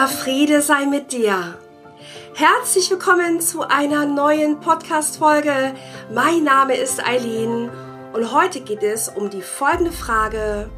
[0.00, 1.58] Der Friede sei mit dir.
[2.32, 5.74] Herzlich willkommen zu einer neuen Podcast-Folge.
[6.10, 7.68] Mein Name ist Eileen
[8.14, 10.70] und heute geht es um die folgende Frage.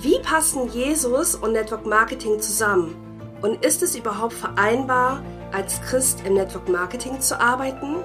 [0.00, 2.96] Wie passen Jesus und Network Marketing zusammen?
[3.42, 5.22] Und ist es überhaupt vereinbar,
[5.52, 8.02] als Christ im Network Marketing zu arbeiten?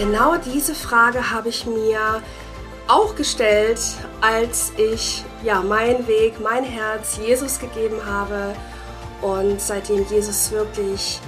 [0.00, 2.22] Genau diese Frage habe ich mir
[2.88, 3.80] auch gestellt,
[4.22, 8.54] als ich ja meinen Weg, mein Herz Jesus gegeben habe
[9.20, 11.20] und seitdem Jesus wirklich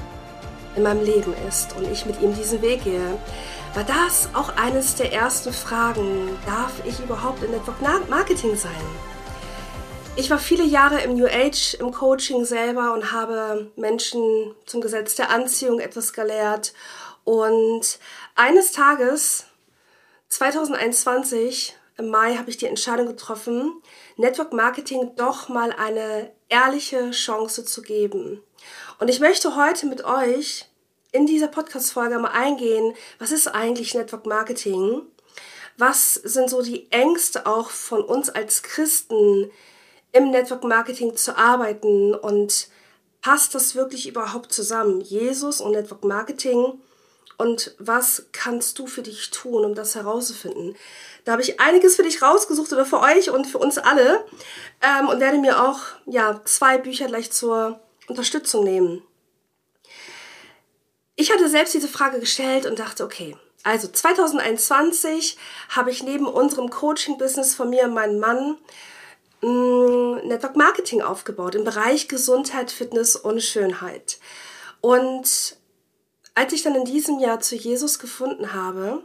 [0.75, 3.19] in meinem Leben ist und ich mit ihm diesen Weg gehe,
[3.75, 7.77] war das auch eines der ersten Fragen, darf ich überhaupt in Network
[8.09, 8.71] Marketing sein?
[10.16, 15.15] Ich war viele Jahre im New Age, im Coaching selber und habe Menschen zum Gesetz
[15.15, 16.73] der Anziehung etwas gelehrt
[17.24, 17.99] und
[18.35, 19.47] eines Tages,
[20.29, 23.83] 2021, im Mai, habe ich die Entscheidung getroffen,
[24.16, 28.43] Network Marketing doch mal eine ehrliche Chance zu geben.
[28.99, 30.69] Und ich möchte heute mit euch
[31.13, 35.02] in dieser Podcast-Folge mal eingehen, was ist eigentlich Network Marketing?
[35.77, 39.51] Was sind so die Ängste auch von uns als Christen
[40.13, 42.69] im Network Marketing zu arbeiten und
[43.21, 45.01] passt das wirklich überhaupt zusammen?
[45.01, 46.80] Jesus und Network Marketing
[47.38, 50.77] und was kannst du für dich tun, um das herauszufinden?
[51.25, 54.24] Da habe ich einiges für dich rausgesucht oder für euch und für uns alle
[54.80, 59.02] ähm, und werde mir auch ja, zwei Bücher gleich zur Unterstützung nehmen.
[61.15, 65.37] Ich hatte selbst diese Frage gestellt und dachte, okay, also 2021
[65.69, 68.59] habe ich neben unserem Coaching-Business von mir und meinem Mann
[69.41, 74.19] mh, mm, Network Marketing aufgebaut im Bereich Gesundheit, Fitness und Schönheit.
[74.81, 75.56] Und
[76.34, 79.03] als ich dann in diesem Jahr zu Jesus gefunden habe,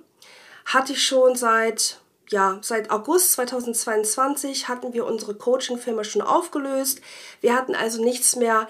[0.65, 6.99] hatte ich schon seit ja, seit August 2022 hatten wir unsere Coaching-Firma schon aufgelöst.
[7.39, 8.67] Wir hatten also nichts mehr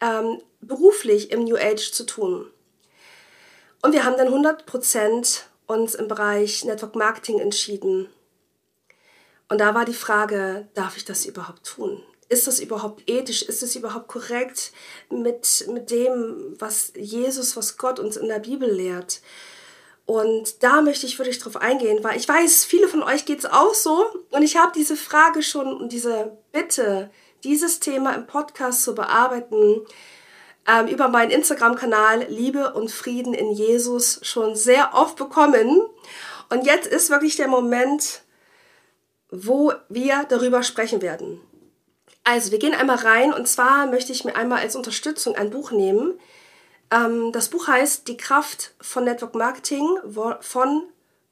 [0.00, 2.48] ähm, beruflich im New Age zu tun.
[3.82, 8.08] Und wir haben dann 100% uns im Bereich Network Marketing entschieden.
[9.48, 12.02] Und da war die Frage, darf ich das überhaupt tun?
[12.34, 13.42] Ist das überhaupt ethisch?
[13.42, 14.72] Ist es überhaupt korrekt
[15.08, 19.22] mit, mit dem, was Jesus, was Gott uns in der Bibel lehrt?
[20.04, 23.46] Und da möchte ich wirklich drauf eingehen, weil ich weiß, viele von euch geht es
[23.46, 24.04] auch so.
[24.30, 27.10] Und ich habe diese Frage schon und diese Bitte,
[27.44, 29.86] dieses Thema im Podcast zu bearbeiten,
[30.66, 35.82] ähm, über meinen Instagram-Kanal Liebe und Frieden in Jesus schon sehr oft bekommen.
[36.50, 38.22] Und jetzt ist wirklich der Moment,
[39.30, 41.40] wo wir darüber sprechen werden.
[42.26, 45.70] Also, wir gehen einmal rein und zwar möchte ich mir einmal als Unterstützung ein Buch
[45.70, 46.18] nehmen.
[46.90, 49.86] Ähm, das Buch heißt Die Kraft von Network Marketing
[50.40, 50.84] von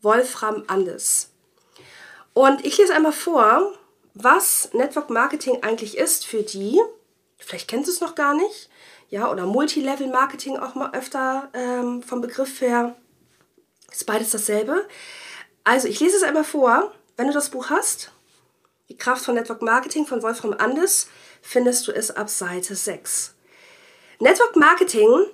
[0.03, 1.30] Wolfram Andes.
[2.34, 3.72] Und ich lese einmal vor,
[4.12, 6.78] was Network Marketing eigentlich ist für die,
[7.38, 8.69] vielleicht kennst du es noch gar nicht,
[9.09, 12.94] ja, oder Multilevel Marketing auch mal öfter ähm, vom Begriff her.
[13.91, 14.86] Ist beides dasselbe.
[15.64, 18.12] Also, ich lese es einmal vor, wenn du das Buch hast
[18.93, 21.09] die Kraft von Network Marketing von Wolfram Andes
[21.41, 23.34] findest du es ab Seite 6.
[24.19, 25.25] Network Marketing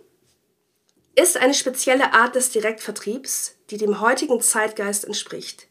[1.17, 5.67] ist eine spezielle Art des Direktvertriebs, die dem heutigen Zeitgeist entspricht.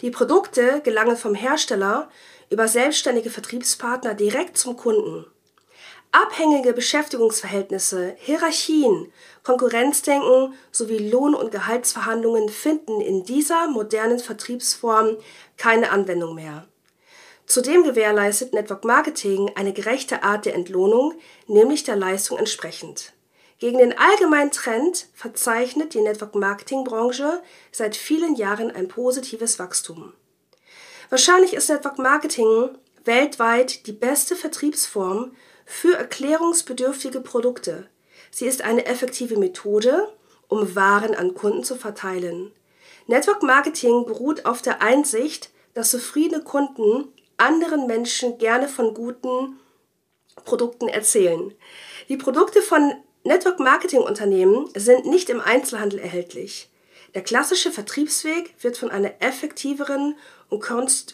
[0.00, 2.10] Die Produkte gelangen vom Hersteller
[2.50, 5.26] über selbstständige Vertriebspartner direkt zum Kunden.
[6.10, 9.12] Abhängige Beschäftigungsverhältnisse, Hierarchien,
[9.44, 15.16] Konkurrenzdenken sowie Lohn- und Gehaltsverhandlungen finden in dieser modernen Vertriebsform
[15.56, 16.66] keine Anwendung mehr.
[17.46, 21.14] Zudem gewährleistet Network Marketing eine gerechte Art der Entlohnung,
[21.46, 23.12] nämlich der Leistung entsprechend.
[23.58, 27.40] Gegen den allgemeinen Trend verzeichnet die Network Marketing Branche
[27.72, 30.12] seit vielen Jahren ein positives Wachstum.
[31.08, 32.70] Wahrscheinlich ist Network Marketing
[33.04, 35.34] weltweit die beste Vertriebsform
[35.64, 37.88] für erklärungsbedürftige Produkte.
[38.30, 40.12] Sie ist eine effektive Methode,
[40.48, 42.52] um Waren an Kunden zu verteilen.
[43.06, 49.58] Network Marketing beruht auf der Einsicht, dass zufriedene Kunden anderen Menschen gerne von guten
[50.44, 51.54] Produkten erzählen.
[52.08, 52.94] Die Produkte von
[53.24, 56.70] Network Marketing Unternehmen sind nicht im Einzelhandel erhältlich.
[57.14, 60.16] Der klassische Vertriebsweg wird von einer effektiveren
[60.48, 60.60] und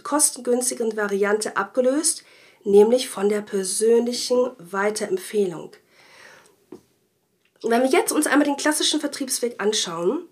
[0.02, 2.24] kostengünstigeren Variante abgelöst,
[2.64, 5.72] nämlich von der persönlichen Weiterempfehlung.
[7.62, 10.28] Wenn wir jetzt uns einmal den klassischen Vertriebsweg anschauen,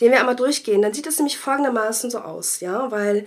[0.00, 3.26] den wir einmal durchgehen, dann sieht es nämlich folgendermaßen so aus, ja, weil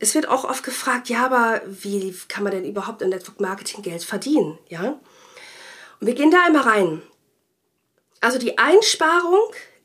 [0.00, 3.82] es wird auch oft gefragt, ja, aber wie kann man denn überhaupt im Network Marketing
[3.82, 4.58] Geld verdienen?
[4.68, 4.98] Ja?
[6.00, 7.02] Und wir gehen da einmal rein.
[8.20, 9.40] Also die Einsparung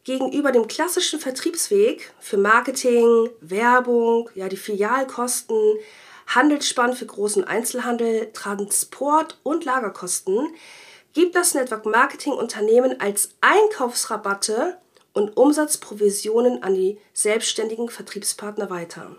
[0.05, 5.57] gegenüber dem klassischen Vertriebsweg für Marketing, Werbung, ja, die Filialkosten,
[6.27, 10.47] Handelsspann für großen Einzelhandel, Transport und Lagerkosten
[11.13, 14.77] gibt das Network Marketing Unternehmen als Einkaufsrabatte
[15.13, 19.17] und Umsatzprovisionen an die selbstständigen Vertriebspartner weiter.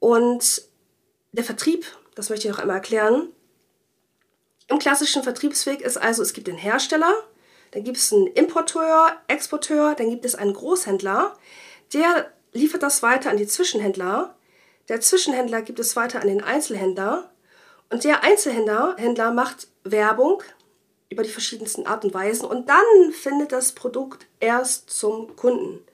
[0.00, 0.62] Und
[1.32, 3.28] der Vertrieb, das möchte ich noch einmal erklären.
[4.68, 7.14] Im klassischen Vertriebsweg ist also, es gibt den Hersteller,
[7.70, 11.34] dann gibt es einen Importeur, Exporteur, dann gibt es einen Großhändler,
[11.92, 14.36] der liefert das weiter an die Zwischenhändler.
[14.88, 17.30] Der Zwischenhändler gibt es weiter an den Einzelhändler
[17.90, 20.42] und der Einzelhändler Händler macht Werbung
[21.10, 25.84] über die verschiedensten Art und Weisen und dann findet das Produkt erst zum Kunden.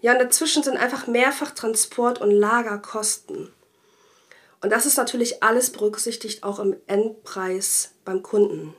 [0.00, 3.52] Ja, und dazwischen sind einfach mehrfach Transport- und Lagerkosten.
[4.60, 8.74] Und das ist natürlich alles berücksichtigt auch im Endpreis beim Kunden.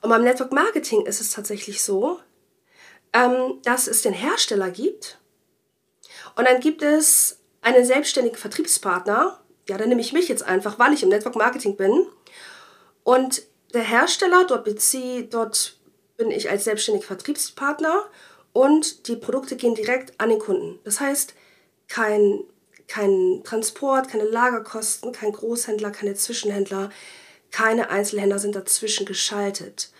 [0.00, 2.20] Und beim Network Marketing ist es tatsächlich so,
[3.12, 5.18] ähm, dass es den Hersteller gibt
[6.36, 9.40] und dann gibt es einen selbstständigen Vertriebspartner.
[9.68, 12.06] Ja, dann nehme ich mich jetzt einfach, weil ich im Network Marketing bin.
[13.02, 13.42] Und
[13.74, 15.76] der Hersteller, dort, beziehe, dort
[16.16, 18.04] bin ich als selbstständiger Vertriebspartner
[18.52, 20.78] und die Produkte gehen direkt an den Kunden.
[20.84, 21.34] Das heißt,
[21.88, 22.40] kein,
[22.86, 26.90] kein Transport, keine Lagerkosten, kein Großhändler, keine Zwischenhändler,
[27.50, 29.90] keine Einzelhändler sind dazwischen geschaltet.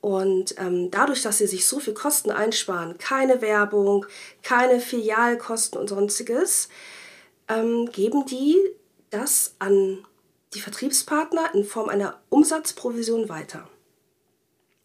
[0.00, 4.04] Und ähm, dadurch, dass sie sich so viel Kosten einsparen, keine Werbung,
[4.42, 6.68] keine Filialkosten und sonstiges,
[7.48, 8.58] ähm, geben die
[9.10, 10.04] das an
[10.54, 13.68] die Vertriebspartner in Form einer Umsatzprovision weiter.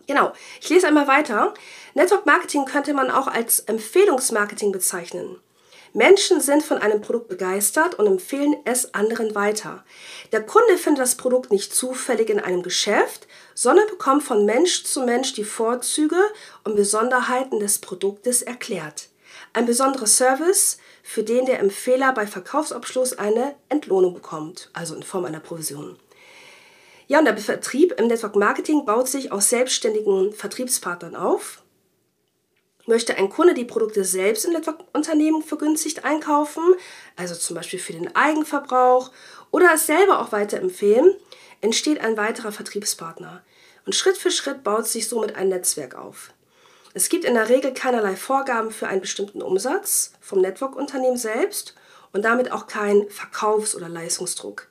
[0.08, 0.32] Genau,
[0.62, 1.54] ich lese einmal weiter.
[1.94, 5.38] Network Marketing könnte man auch als Empfehlungsmarketing bezeichnen.
[5.94, 9.84] Menschen sind von einem Produkt begeistert und empfehlen es anderen weiter.
[10.32, 15.04] Der Kunde findet das Produkt nicht zufällig in einem Geschäft, sondern bekommt von Mensch zu
[15.04, 16.22] Mensch die Vorzüge
[16.64, 19.10] und Besonderheiten des Produktes erklärt.
[19.54, 25.26] Ein besonderer Service, für den der Empfehler bei Verkaufsabschluss eine Entlohnung bekommt, also in Form
[25.26, 25.98] einer Provision.
[27.08, 31.64] Ja, und der Vertrieb im Network Marketing baut sich aus selbstständigen Vertriebspartnern auf.
[32.86, 36.64] Möchte ein Kunde die Produkte selbst im Network-Unternehmen vergünstigt einkaufen,
[37.16, 39.12] also zum Beispiel für den Eigenverbrauch
[39.52, 41.16] oder es selber auch weiterempfehlen,
[41.62, 43.42] entsteht ein weiterer Vertriebspartner.
[43.86, 46.32] Und Schritt für Schritt baut sich somit ein Netzwerk auf.
[46.94, 51.76] Es gibt in der Regel keinerlei Vorgaben für einen bestimmten Umsatz vom Network-Unternehmen selbst
[52.12, 54.68] und damit auch keinen Verkaufs- oder Leistungsdruck.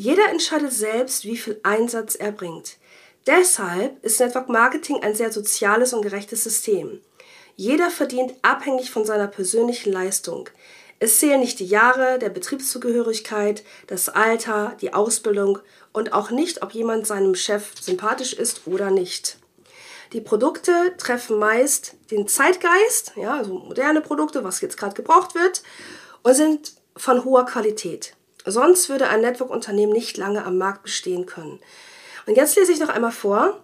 [0.00, 2.78] Jeder entscheidet selbst, wie viel Einsatz er bringt.
[3.26, 7.02] Deshalb ist Network Marketing ein sehr soziales und gerechtes System.
[7.54, 10.48] Jeder verdient abhängig von seiner persönlichen Leistung.
[11.00, 15.58] Es zählen nicht die Jahre der Betriebszugehörigkeit, das Alter, die Ausbildung
[15.92, 19.36] und auch nicht, ob jemand seinem Chef sympathisch ist oder nicht.
[20.14, 25.62] Die Produkte treffen meist den Zeitgeist, ja, also moderne Produkte, was jetzt gerade gebraucht wird,
[26.22, 28.14] und sind von hoher Qualität.
[28.44, 31.60] Sonst würde ein Network-Unternehmen nicht lange am Markt bestehen können.
[32.26, 33.62] Und jetzt lese ich noch einmal vor,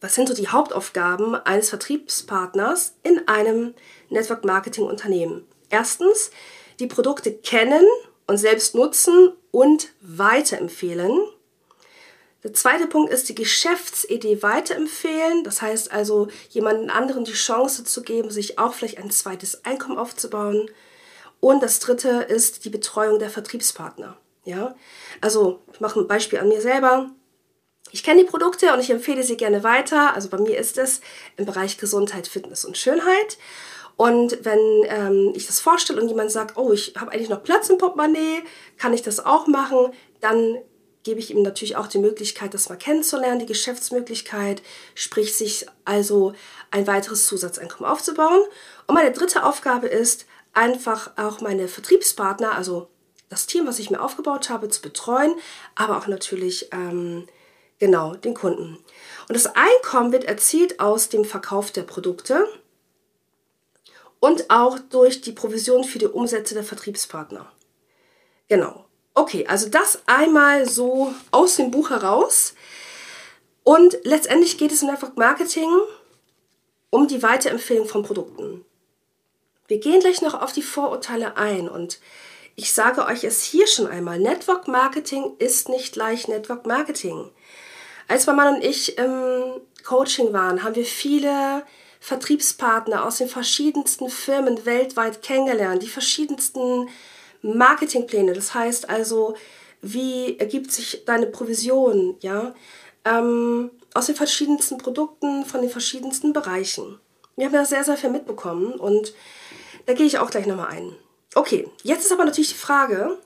[0.00, 3.74] was sind so die Hauptaufgaben eines Vertriebspartners in einem
[4.08, 5.46] Network-Marketing-Unternehmen?
[5.68, 6.30] Erstens,
[6.78, 7.84] die Produkte kennen
[8.26, 11.20] und selbst nutzen und weiterempfehlen.
[12.42, 15.44] Der zweite Punkt ist die Geschäftsidee weiterempfehlen.
[15.44, 19.98] Das heißt also, jemanden anderen die Chance zu geben, sich auch vielleicht ein zweites Einkommen
[19.98, 20.70] aufzubauen.
[21.40, 24.16] Und das dritte ist die Betreuung der Vertriebspartner.
[24.44, 24.74] Ja,
[25.20, 27.10] also ich mache ein Beispiel an mir selber.
[27.92, 30.14] Ich kenne die Produkte und ich empfehle sie gerne weiter.
[30.14, 31.00] Also bei mir ist es
[31.36, 33.38] im Bereich Gesundheit, Fitness und Schönheit.
[33.96, 37.68] Und wenn ähm, ich das vorstelle und jemand sagt, oh, ich habe eigentlich noch Platz
[37.68, 38.42] im Portemonnaie,
[38.78, 40.58] kann ich das auch machen, dann
[41.02, 44.62] gebe ich ihm natürlich auch die Möglichkeit, das mal kennenzulernen, die Geschäftsmöglichkeit,
[44.94, 46.34] sprich sich also
[46.70, 48.42] ein weiteres Zusatzeinkommen aufzubauen.
[48.86, 52.88] Und meine dritte Aufgabe ist, einfach auch meine Vertriebspartner, also
[53.28, 55.34] das Team, was ich mir aufgebaut habe, zu betreuen,
[55.74, 57.26] aber auch natürlich ähm,
[57.78, 58.78] genau den Kunden.
[59.28, 62.46] Und das Einkommen wird erzielt aus dem Verkauf der Produkte
[64.20, 67.50] und auch durch die Provision für die Umsätze der Vertriebspartner.
[68.48, 68.84] Genau.
[69.14, 72.54] Okay, also das einmal so aus dem Buch heraus.
[73.64, 75.70] Und letztendlich geht es im Network Marketing
[76.90, 78.64] um die Weiterempfehlung von Produkten.
[79.70, 82.00] Wir gehen gleich noch auf die Vorurteile ein und
[82.56, 87.30] ich sage euch es hier schon einmal, Network Marketing ist nicht gleich Network Marketing.
[88.08, 91.62] Als mein Mann und ich im Coaching waren, haben wir viele
[92.00, 96.88] Vertriebspartner aus den verschiedensten Firmen weltweit kennengelernt, die verschiedensten
[97.40, 98.32] Marketingpläne.
[98.32, 99.36] Das heißt also,
[99.82, 102.56] wie ergibt sich deine Provision, ja?
[103.04, 106.98] ähm, aus den verschiedensten Produkten, von den verschiedensten Bereichen.
[107.36, 109.14] Wir haben da sehr, sehr viel mitbekommen und
[109.90, 110.94] da gehe ich auch gleich nochmal ein.
[111.34, 113.18] Okay, jetzt ist aber natürlich die Frage,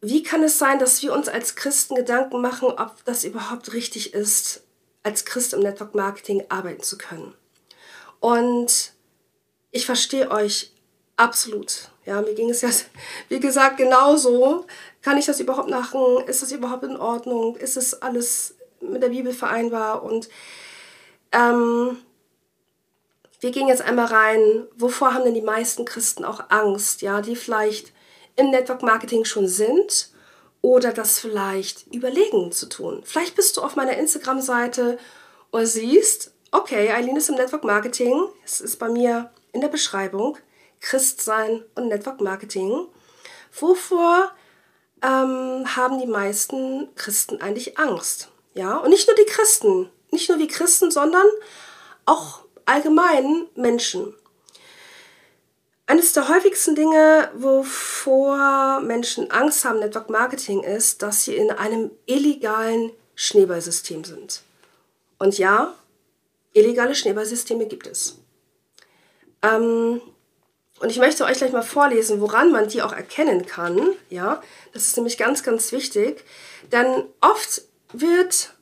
[0.00, 4.12] wie kann es sein, dass wir uns als Christen Gedanken machen, ob das überhaupt richtig
[4.12, 4.64] ist,
[5.04, 7.36] als Christ im Network Marketing arbeiten zu können?
[8.18, 8.94] Und
[9.70, 10.72] ich verstehe euch
[11.16, 11.90] absolut.
[12.04, 12.70] Ja, mir ging es ja,
[13.28, 14.66] wie gesagt, genauso.
[15.02, 16.24] Kann ich das überhaupt machen?
[16.26, 17.54] Ist das überhaupt in Ordnung?
[17.54, 20.02] Ist es alles mit der Bibel vereinbar?
[20.02, 20.28] Und
[21.30, 21.98] ähm,
[23.44, 27.36] wir gehen jetzt einmal rein, wovor haben denn die meisten Christen auch Angst, ja, die
[27.36, 27.92] vielleicht
[28.36, 30.08] im Network Marketing schon sind
[30.62, 33.02] oder das vielleicht überlegen zu tun.
[33.04, 34.98] Vielleicht bist du auf meiner Instagram-Seite
[35.50, 38.28] und siehst, okay, Eileen ist im Network Marketing.
[38.46, 40.38] Es ist bei mir in der Beschreibung
[40.80, 42.86] Christsein und Network Marketing.
[43.60, 44.32] Wovor
[45.02, 48.30] ähm, haben die meisten Christen eigentlich Angst?
[48.54, 51.26] Ja, und nicht nur die Christen, nicht nur die Christen, sondern
[52.06, 54.14] auch allgemein Menschen.
[55.86, 61.90] Eines der häufigsten Dinge, wovor Menschen Angst haben, Network Marketing, ist, dass sie in einem
[62.06, 64.42] illegalen Schneeballsystem sind.
[65.18, 65.74] Und ja,
[66.54, 68.18] illegale Schneeballsysteme gibt es.
[69.42, 70.00] Ähm,
[70.80, 73.90] und ich möchte euch gleich mal vorlesen, woran man die auch erkennen kann.
[74.08, 74.42] Ja,
[74.72, 76.24] das ist nämlich ganz, ganz wichtig.
[76.72, 78.54] Denn oft wird,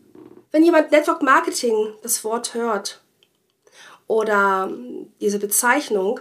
[0.51, 3.02] wenn jemand Network Marketing das Wort hört
[4.13, 4.71] oder
[5.23, 6.21] diese Bezeichnung,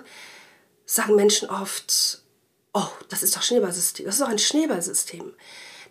[0.85, 2.21] sagen Menschen oft,
[2.73, 5.33] oh, das ist doch Schneeballsystem, das ist doch ein Schneeballsystem.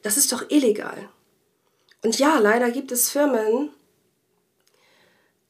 [0.02, 1.10] Das ist doch illegal.
[2.02, 3.68] Und ja, leider gibt es Firmen,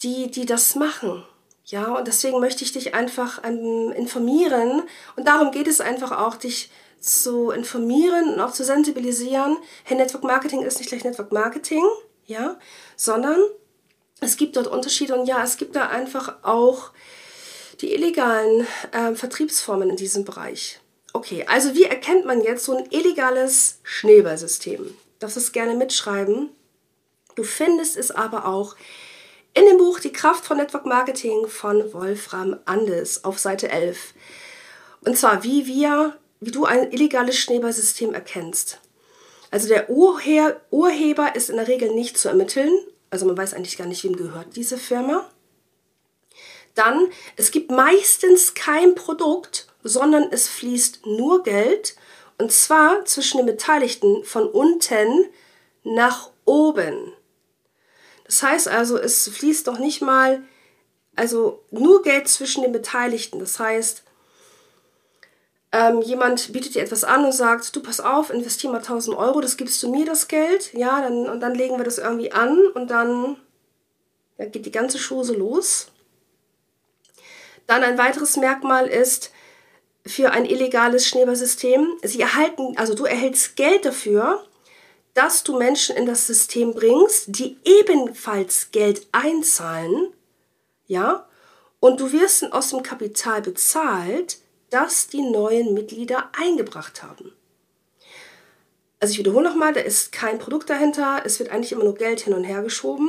[0.03, 1.25] die, die das machen.
[1.67, 4.83] Ja, und deswegen möchte ich dich einfach ähm, informieren.
[5.15, 9.57] Und darum geht es einfach auch, dich zu informieren und auch zu sensibilisieren.
[9.85, 11.85] Hey, Network Marketing ist nicht gleich Network Marketing,
[12.27, 12.59] ja,
[12.97, 13.39] sondern
[14.21, 16.91] es gibt dort Unterschiede und ja, es gibt da einfach auch
[17.81, 20.81] die illegalen äh, Vertriebsformen in diesem Bereich.
[21.13, 24.95] Okay, also wie erkennt man jetzt so ein illegales Schneeballsystem?
[25.19, 26.51] Das ist gerne mitschreiben.
[27.35, 28.77] Du findest es aber auch
[29.55, 34.15] in dem Buch Die Kraft von Network Marketing von Wolfram Andes auf Seite 11.
[35.05, 38.81] Und zwar, wie wir, wie du ein illegales Schneeballsystem erkennst.
[39.51, 42.73] Also der Urhe Urheber ist in der Regel nicht zu ermitteln.
[43.11, 45.29] Also man weiß eigentlich gar nicht, wem gehört diese Firma.
[46.75, 51.97] Dann, es gibt meistens kein Produkt, sondern es fließt nur Geld
[52.39, 55.27] und zwar zwischen den Beteiligten von unten
[55.83, 57.13] nach oben.
[58.25, 60.43] Das heißt also, es fließt doch nicht mal,
[61.17, 63.41] also nur Geld zwischen den Beteiligten.
[63.41, 64.05] Das heißt,
[65.73, 69.41] ähm, jemand bietet dir etwas an und sagt, du pass auf, investier mal 1000 Euro,
[69.41, 72.59] das gibst du mir das Geld, ja, dann, und dann legen wir das irgendwie an
[72.75, 73.37] und dann
[74.39, 75.89] ja, geht die ganze Chose los.
[77.69, 79.31] Dann ein weiteres Merkmal ist
[80.05, 84.45] für ein illegales Schneeballsystem, sie erhalten, also du erhältst Geld dafür,
[85.15, 90.09] dass du Menschen in das System bringst, die ebenfalls Geld einzahlen,
[90.89, 91.29] ja,
[91.79, 94.39] und du wirst aus dem Kapital bezahlt,
[94.71, 97.33] das die neuen Mitglieder eingebracht haben.
[99.01, 102.21] Also ich wiederhole nochmal, da ist kein Produkt dahinter, es wird eigentlich immer nur Geld
[102.21, 103.09] hin und her geschoben.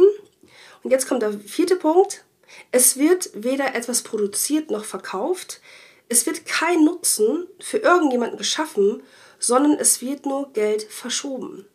[0.84, 2.24] Und jetzt kommt der vierte Punkt,
[2.72, 5.62] es wird weder etwas produziert noch verkauft.
[6.10, 9.04] Es wird kein Nutzen für irgendjemanden geschaffen,
[9.40, 11.66] sondern es wird nur Geld verschoben.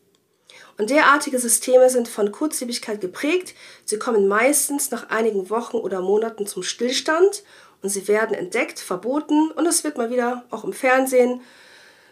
[0.78, 3.54] Und derartige Systeme sind von Kurzlebigkeit geprägt.
[3.84, 7.44] Sie kommen meistens nach einigen Wochen oder Monaten zum Stillstand
[7.86, 11.40] und sie werden entdeckt, verboten und es wird mal wieder auch im Fernsehen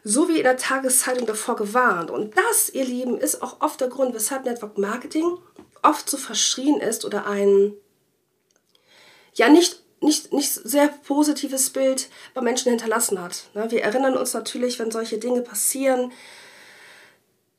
[0.04, 2.12] sowie in der Tageszeitung davor gewarnt.
[2.12, 5.36] Und das, ihr Lieben, ist auch oft der Grund, weshalb Network Marketing
[5.82, 7.72] oft so verschrien ist oder ein
[9.34, 13.48] ja nicht, nicht, nicht sehr positives Bild bei Menschen hinterlassen hat.
[13.54, 16.12] Wir erinnern uns natürlich, wenn solche Dinge passieren,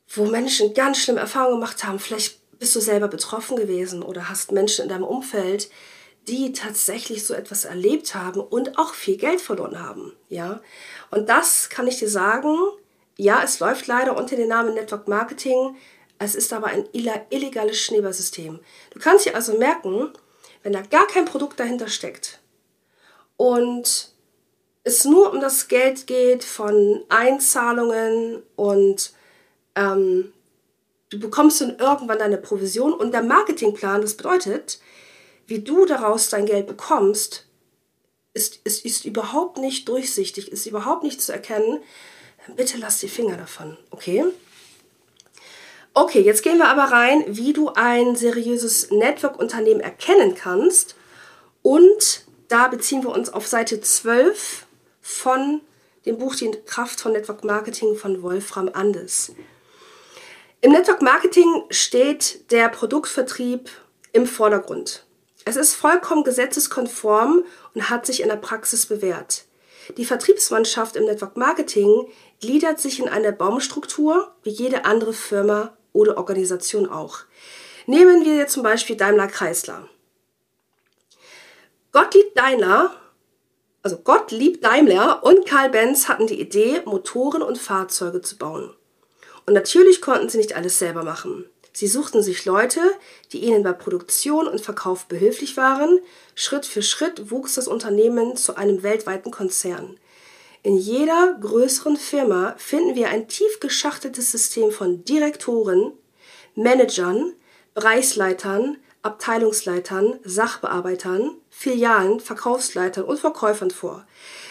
[0.07, 2.00] wo Menschen ganz schlimme Erfahrungen gemacht haben.
[2.00, 5.69] Vielleicht bist du selber betroffen gewesen oder hast Menschen in deinem Umfeld,
[6.27, 10.13] die tatsächlich so etwas erlebt haben und auch viel Geld verloren haben.
[10.29, 10.62] Ja?
[11.12, 12.58] Und das kann ich dir sagen,
[13.17, 15.75] ja, es läuft leider unter dem Namen Network Marketing.
[16.17, 18.60] Es ist aber ein illegales Schneeballsystem.
[18.91, 20.10] Du kannst dir also merken,
[20.63, 22.39] wenn da gar kein Produkt dahinter steckt
[23.38, 24.12] und
[24.84, 29.13] es nur um das Geld geht von Einzahlungen und
[29.75, 30.32] ähm,
[31.10, 34.79] du bekommst dann irgendwann deine Provision und der Marketingplan, das bedeutet,
[35.47, 37.45] wie du daraus dein Geld bekommst,
[38.33, 41.81] ist, ist, ist überhaupt nicht durchsichtig, ist überhaupt nicht zu erkennen.
[42.55, 44.25] Bitte lass die Finger davon, okay?
[45.93, 50.95] Okay, jetzt gehen wir aber rein, wie du ein seriöses Network-Unternehmen erkennen kannst.
[51.61, 54.65] Und da beziehen wir uns auf Seite 12
[55.01, 55.61] von
[56.05, 59.33] dem Buch Die Kraft von Network Marketing von Wolfram Andes.
[60.59, 63.69] Im Network Marketing steht der Produktvertrieb
[64.11, 65.04] im Vordergrund.
[65.45, 69.45] Es ist vollkommen gesetzeskonform und hat sich in der Praxis bewährt.
[69.97, 72.07] Die Vertriebsmannschaft im Network Marketing
[72.41, 77.19] gliedert sich in eine Baumstruktur, wie jede andere Firma oder Organisation auch.
[77.85, 79.87] Nehmen wir jetzt zum Beispiel Daimler Chrysler.
[81.91, 82.95] Gottlieb Daimler,
[83.83, 88.73] also Gottlieb Daimler und Karl Benz hatten die Idee, Motoren und Fahrzeuge zu bauen.
[89.45, 91.45] Und natürlich konnten sie nicht alles selber machen.
[91.75, 92.79] Sie suchten sich Leute,
[93.34, 96.00] die ihnen bei Produktion und Verkauf behilflich waren.
[96.34, 99.98] Schritt für Schritt wuchs das Unternehmen zu einem weltweiten Konzern.
[100.63, 105.91] In jeder größeren Firma finden wir ein tief geschachteltes System von Direktoren,
[106.55, 107.34] Managern,
[107.74, 114.08] Bereichsleitern, Abteilungsleitern, Sachbearbeitern, Filialen, Verkaufsleitern und Verkäufern vor.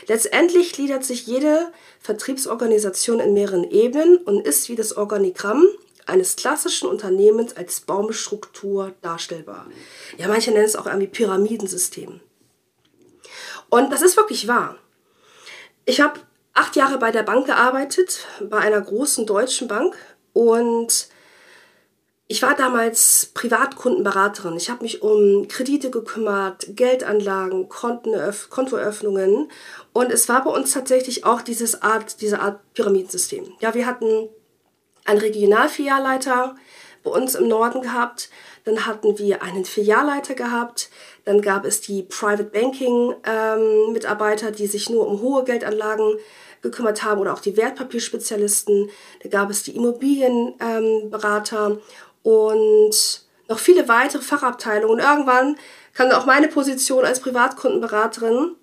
[0.08, 5.66] Letztendlich gliedert sich jede Vertriebsorganisation in mehreren Ebenen und ist wie das Organigramm
[6.06, 9.66] eines klassischen Unternehmens als Baumstruktur darstellbar.
[10.18, 12.20] Ja, manche nennen es auch irgendwie Pyramidensystem.
[13.70, 14.76] Und das ist wirklich wahr.
[15.84, 16.20] Ich habe
[16.54, 19.96] acht Jahre bei der Bank gearbeitet, bei einer großen deutschen Bank
[20.32, 21.08] und
[22.26, 24.56] ich war damals Privatkundenberaterin.
[24.56, 29.50] Ich habe mich um Kredite gekümmert, Geldanlagen, Kontoöffnungen
[29.92, 33.52] und es war bei uns tatsächlich auch dieses Art, diese Art Pyramidensystem.
[33.60, 34.30] Ja, wir hatten
[35.04, 36.56] einen Regionalfilialleiter
[37.02, 38.30] bei uns im Norden gehabt,
[38.64, 40.90] dann hatten wir einen Filialleiter gehabt,
[41.24, 46.16] dann gab es die Private Banking ähm, Mitarbeiter, die sich nur um hohe Geldanlagen
[46.62, 48.90] gekümmert haben oder auch die Wertpapierspezialisten.
[49.22, 51.80] Da gab es die Immobilienberater ähm,
[52.22, 54.98] und noch viele weitere Fachabteilungen.
[54.98, 55.56] Und irgendwann
[55.92, 58.56] kam auch meine Position als Privatkundenberaterin,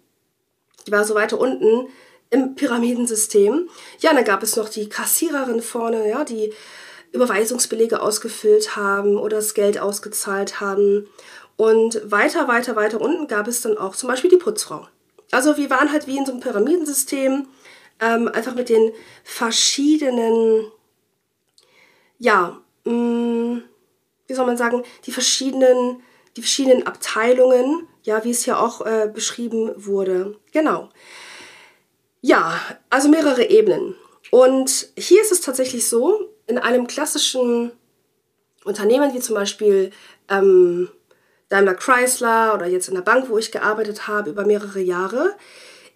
[0.87, 1.87] die war so weiter unten
[2.31, 3.69] im Pyramidensystem.
[3.99, 6.51] Ja, dann gab es noch die Kassiererin vorne, ja, die
[7.11, 11.07] Überweisungsbelege ausgefüllt haben oder das Geld ausgezahlt haben.
[11.57, 14.87] Und weiter, weiter, weiter unten gab es dann auch zum Beispiel die Putzfrau.
[15.29, 17.47] Also wir waren halt wie in so einem Pyramidensystem,
[17.99, 18.91] ähm, einfach mit den
[19.23, 20.71] verschiedenen,
[22.17, 23.63] ja, mh, mm,
[24.27, 26.01] wie soll man sagen, die verschiedenen,
[26.37, 30.39] die verschiedenen Abteilungen, ja, wie es hier auch äh, beschrieben wurde.
[30.53, 30.89] Genau.
[32.21, 33.95] Ja, also mehrere Ebenen.
[34.29, 37.71] Und hier ist es tatsächlich so, in einem klassischen
[38.63, 39.91] Unternehmen wie zum Beispiel
[40.29, 40.89] ähm,
[41.49, 45.35] Daimler Chrysler oder jetzt in der Bank, wo ich gearbeitet habe über mehrere Jahre,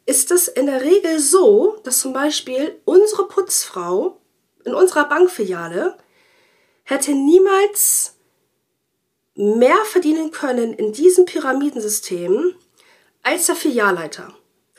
[0.05, 4.19] ist es in der Regel so, dass zum Beispiel unsere Putzfrau
[4.63, 5.97] in unserer Bankfiliale
[6.83, 8.15] hätte niemals
[9.35, 12.55] mehr verdienen können in diesem Pyramidensystem
[13.21, 14.33] als der Filialleiter.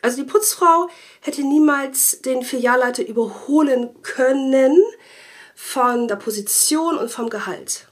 [0.06, 0.88] Also die Putzfrau
[1.20, 4.80] hätte niemals den Filialleiter überholen können
[5.56, 7.88] von der Position und vom Gehalt.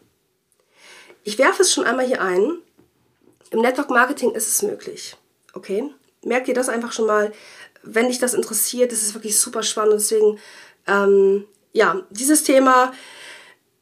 [1.24, 2.59] Ich werfe es schon einmal hier ein.
[3.50, 5.16] Im Network Marketing ist es möglich.
[5.55, 5.90] Okay?
[6.22, 7.33] Merkt ihr das einfach schon mal,
[7.83, 8.92] wenn dich das interessiert.
[8.92, 9.94] Das ist wirklich super spannend.
[9.94, 10.38] Deswegen,
[10.87, 12.92] ähm, ja, dieses Thema,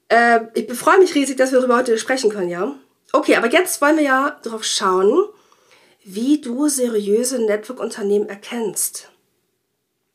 [0.08, 2.74] äh, ich freue mich riesig, dass wir darüber heute sprechen können, ja?
[3.12, 5.22] Okay, aber jetzt wollen wir ja darauf schauen,
[6.04, 9.10] wie du seriöse Network-Unternehmen erkennst.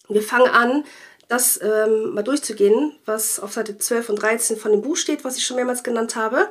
[0.10, 0.84] Wir fangen an,
[1.28, 5.38] das ähm, mal durchzugehen, was auf Seite 12 und 13 von dem Buch steht, was
[5.38, 6.50] ich schon mehrmals genannt habe.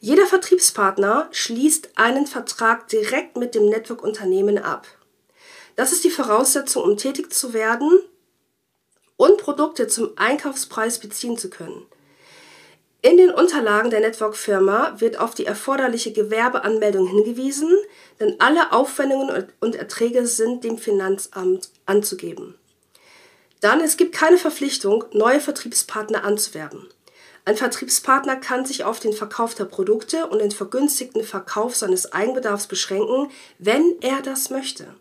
[0.00, 4.86] Jeder Vertriebspartner schließt einen Vertrag direkt mit dem Network-Unternehmen ab.
[5.74, 8.00] Das ist die Voraussetzung, um tätig zu werden
[9.16, 11.86] und Produkte zum Einkaufspreis beziehen zu können.
[13.00, 17.72] In den Unterlagen der Network-Firma wird auf die erforderliche Gewerbeanmeldung hingewiesen,
[18.18, 22.56] denn alle Aufwendungen und Erträge sind dem Finanzamt anzugeben.
[23.60, 26.88] Dann, es gibt keine Verpflichtung, neue Vertriebspartner anzuwerben.
[27.44, 32.66] Ein Vertriebspartner kann sich auf den Verkauf der Produkte und den vergünstigten Verkauf seines Eigenbedarfs
[32.66, 34.94] beschränken, wenn er das möchte.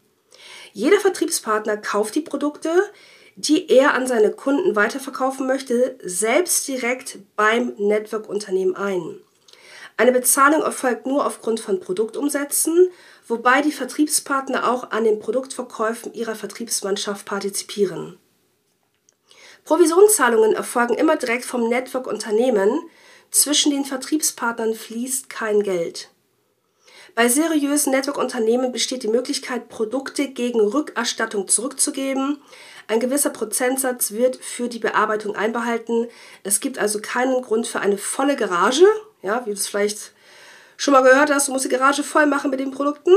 [0.71, 2.71] Jeder Vertriebspartner kauft die Produkte,
[3.37, 9.19] die er an seine Kunden weiterverkaufen möchte, selbst direkt beim Network-Unternehmen ein.
[9.95, 12.89] Eine Bezahlung erfolgt nur aufgrund von Produktumsätzen,
[13.27, 18.17] wobei die Vertriebspartner auch an den Produktverkäufen ihrer Vertriebsmannschaft partizipieren.
[19.65, 22.89] Provisionszahlungen erfolgen immer direkt vom Network-Unternehmen,
[23.29, 26.09] zwischen den Vertriebspartnern fließt kein Geld.
[27.17, 32.39] Bei seriösen Network-Unternehmen besteht die Möglichkeit, Produkte gegen Rückerstattung zurückzugeben.
[32.87, 36.07] Ein gewisser Prozentsatz wird für die Bearbeitung einbehalten.
[36.43, 38.85] Es gibt also keinen Grund für eine volle Garage,
[39.21, 40.13] ja, wie du es vielleicht
[40.77, 43.11] schon mal gehört hast, du musst die Garage voll machen mit den Produkten.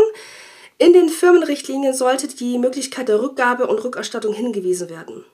[0.78, 5.24] In den Firmenrichtlinien sollte die Möglichkeit der Rückgabe und Rückerstattung hingewiesen werden.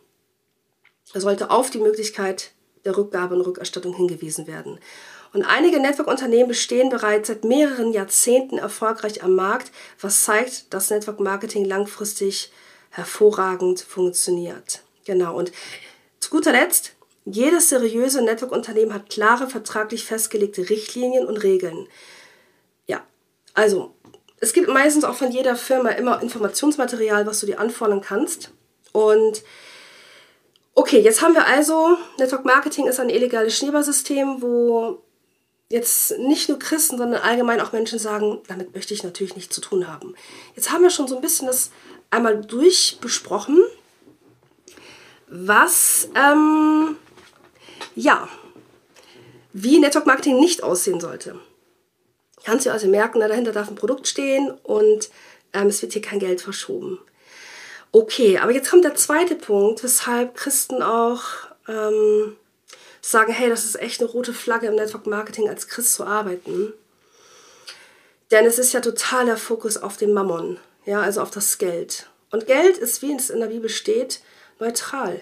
[1.14, 2.51] Da sollte auf die Möglichkeit
[2.85, 4.79] der Rückgabe und Rückerstattung hingewiesen werden.
[5.33, 9.70] Und einige Network-Unternehmen bestehen bereits seit mehreren Jahrzehnten erfolgreich am Markt,
[10.01, 12.51] was zeigt, dass Network Marketing langfristig
[12.96, 14.82] hervorragend funktioniert.
[15.04, 15.37] Genau.
[15.37, 15.52] Und
[16.18, 16.94] zu guter Letzt,
[17.26, 21.87] jedes seriöse Network-Unternehmen hat klare vertraglich festgelegte Richtlinien und Regeln.
[22.87, 23.04] Ja,
[23.54, 23.94] also
[24.40, 28.50] es gibt meistens auch von jeder Firma immer Informationsmaterial, was du dir anfordern kannst.
[28.92, 29.42] Und
[30.74, 35.02] okay, jetzt haben wir also, Network Marketing ist ein illegales Schneeballsystem, wo
[35.68, 39.61] jetzt nicht nur Christen, sondern allgemein auch Menschen sagen, damit möchte ich natürlich nichts zu
[39.61, 40.14] tun haben.
[40.54, 41.70] Jetzt haben wir schon so ein bisschen das
[42.10, 43.62] einmal durchbesprochen,
[45.28, 46.96] was, ähm,
[47.94, 48.28] ja,
[49.52, 51.40] wie Network Marketing nicht aussehen sollte.
[52.44, 55.10] Kannst du also merken, dahinter darf ein Produkt stehen und
[55.52, 57.00] ähm, es wird hier kein Geld verschoben.
[57.90, 61.22] Okay, aber jetzt kommt der zweite Punkt, weshalb Christen auch
[61.66, 62.36] ähm,
[63.00, 66.72] sagen, hey, das ist echt eine rote Flagge im Network Marketing als Christ zu arbeiten.
[68.30, 72.09] Denn es ist ja total der Fokus auf den Mammon, ja, also auf das Geld.
[72.31, 74.20] Und Geld ist, wie es in der Bibel steht,
[74.59, 75.20] neutral.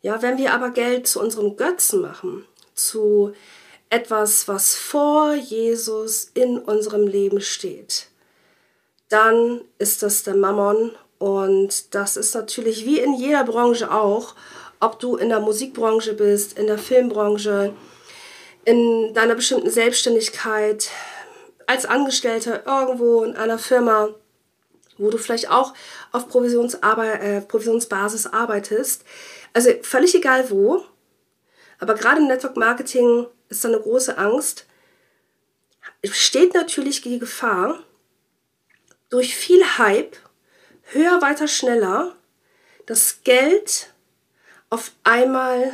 [0.00, 3.32] Ja, wenn wir aber Geld zu unserem Götzen machen, zu
[3.90, 8.06] etwas, was vor Jesus in unserem Leben steht,
[9.08, 14.34] dann ist das der Mammon und das ist natürlich wie in jeder Branche auch
[14.82, 17.72] ob du in der Musikbranche bist, in der Filmbranche,
[18.64, 20.90] in deiner bestimmten Selbstständigkeit,
[21.68, 24.08] als Angestellter irgendwo in einer Firma,
[25.02, 25.74] wo du vielleicht auch
[26.12, 29.04] auf Provisionsarbeit, äh, Provisionsbasis arbeitest.
[29.52, 30.84] Also völlig egal wo.
[31.78, 34.66] Aber gerade im Network Marketing ist da eine große Angst.
[36.04, 37.80] Steht natürlich die Gefahr,
[39.10, 40.16] durch viel Hype,
[40.84, 42.16] höher, weiter, schneller,
[42.86, 43.92] das Geld
[44.70, 45.72] auf einmal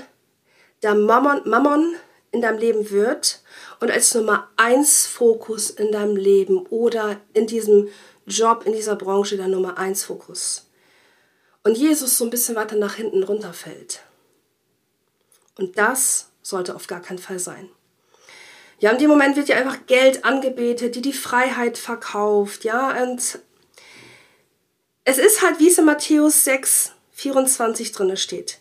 [0.83, 1.95] der Mammon, Mammon
[2.33, 3.41] in deinem Leben wird
[3.81, 7.89] und als Nummer eins Fokus in deinem Leben oder in diesem
[8.29, 10.69] Job, in dieser Branche der Nummer eins Fokus.
[11.65, 14.01] Und Jesus so ein bisschen weiter nach hinten runterfällt.
[15.57, 17.69] Und das sollte auf gar keinen Fall sein.
[18.79, 23.41] Ja, in dem Moment wird dir einfach Geld angebetet, die die Freiheit verkauft, ja, und
[25.05, 28.61] es ist halt, wie es in Matthäus 6, 24 drin steht.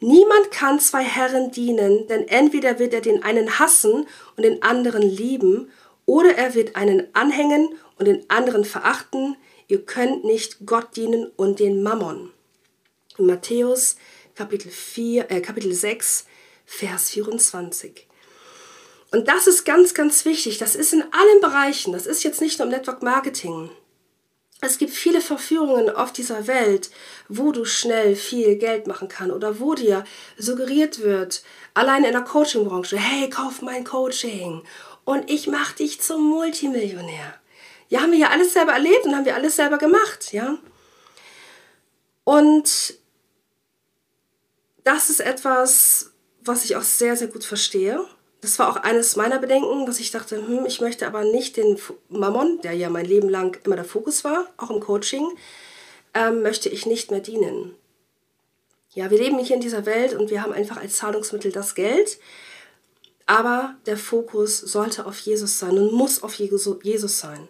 [0.00, 5.02] Niemand kann zwei Herren dienen, denn entweder wird er den einen hassen und den anderen
[5.02, 5.70] lieben,
[6.06, 9.36] oder er wird einen anhängen und den anderen verachten.
[9.68, 12.32] Ihr könnt nicht Gott dienen und den Mammon.
[13.18, 13.96] In Matthäus
[14.36, 16.26] Kapitel, 4, äh, Kapitel 6,
[16.66, 18.06] Vers 24.
[19.10, 20.58] Und das ist ganz, ganz wichtig.
[20.58, 21.92] Das ist in allen Bereichen.
[21.92, 23.70] Das ist jetzt nicht nur im Network Marketing.
[24.60, 26.90] Es gibt viele Verführungen auf dieser Welt,
[27.28, 30.04] wo du schnell viel Geld machen kannst oder wo dir
[30.38, 31.42] suggeriert wird,
[31.74, 34.62] allein in der Coaching-Branche, hey, kauf mein Coaching
[35.04, 37.34] und ich mach dich zum Multimillionär.
[37.88, 40.58] Ja, haben wir ja alles selber erlebt und haben wir alles selber gemacht, ja.
[42.24, 42.94] Und
[44.84, 48.04] das ist etwas, was ich auch sehr, sehr gut verstehe
[48.46, 51.78] das war auch eines meiner Bedenken, dass ich dachte, hm, ich möchte aber nicht den
[52.08, 55.26] Mammon, der ja mein Leben lang immer der Fokus war, auch im Coaching,
[56.14, 57.74] ähm, möchte ich nicht mehr dienen.
[58.92, 62.18] Ja, wir leben hier in dieser Welt und wir haben einfach als Zahlungsmittel das Geld,
[63.26, 67.48] aber der Fokus sollte auf Jesus sein und muss auf Jesus sein.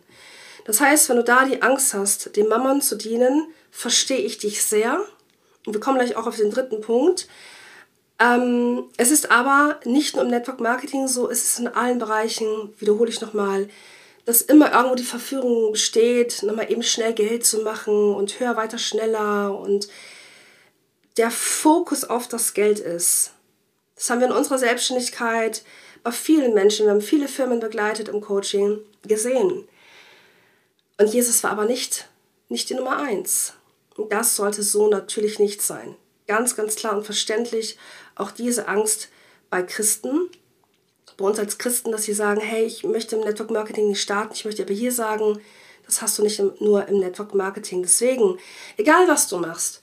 [0.66, 4.64] Das heißt, wenn du da die Angst hast, dem Mammon zu dienen, verstehe ich dich
[4.64, 5.00] sehr.
[5.64, 7.29] Und wir kommen gleich auch auf den dritten Punkt.
[8.18, 12.74] Ähm, es ist aber nicht nur im Network Marketing so, es ist in allen Bereichen,
[12.79, 13.68] wiederhole ich nochmal,
[14.24, 18.79] dass immer irgendwo die Verführung besteht, nochmal eben schnell Geld zu machen und höher, weiter,
[18.79, 19.87] schneller und
[21.16, 23.33] der Fokus auf das Geld ist.
[23.94, 25.62] Das haben wir in unserer Selbstständigkeit
[26.02, 29.68] bei vielen Menschen, wir haben viele Firmen begleitet im Coaching gesehen.
[30.98, 32.09] Und Jesus war aber nicht,
[32.48, 33.54] nicht die Nummer eins.
[33.96, 35.96] Und das sollte so natürlich nicht sein.
[36.26, 37.78] Ganz, ganz klar und verständlich
[38.14, 39.09] auch diese Angst
[39.50, 40.30] bei Christen,
[41.16, 44.35] bei uns als Christen, dass sie sagen, hey, ich möchte im Network Marketing nicht starten,
[44.35, 45.40] ich möchte aber hier sagen,
[45.87, 47.82] das hast du nicht nur im Network Marketing.
[47.82, 48.38] Deswegen,
[48.76, 49.82] egal was du machst,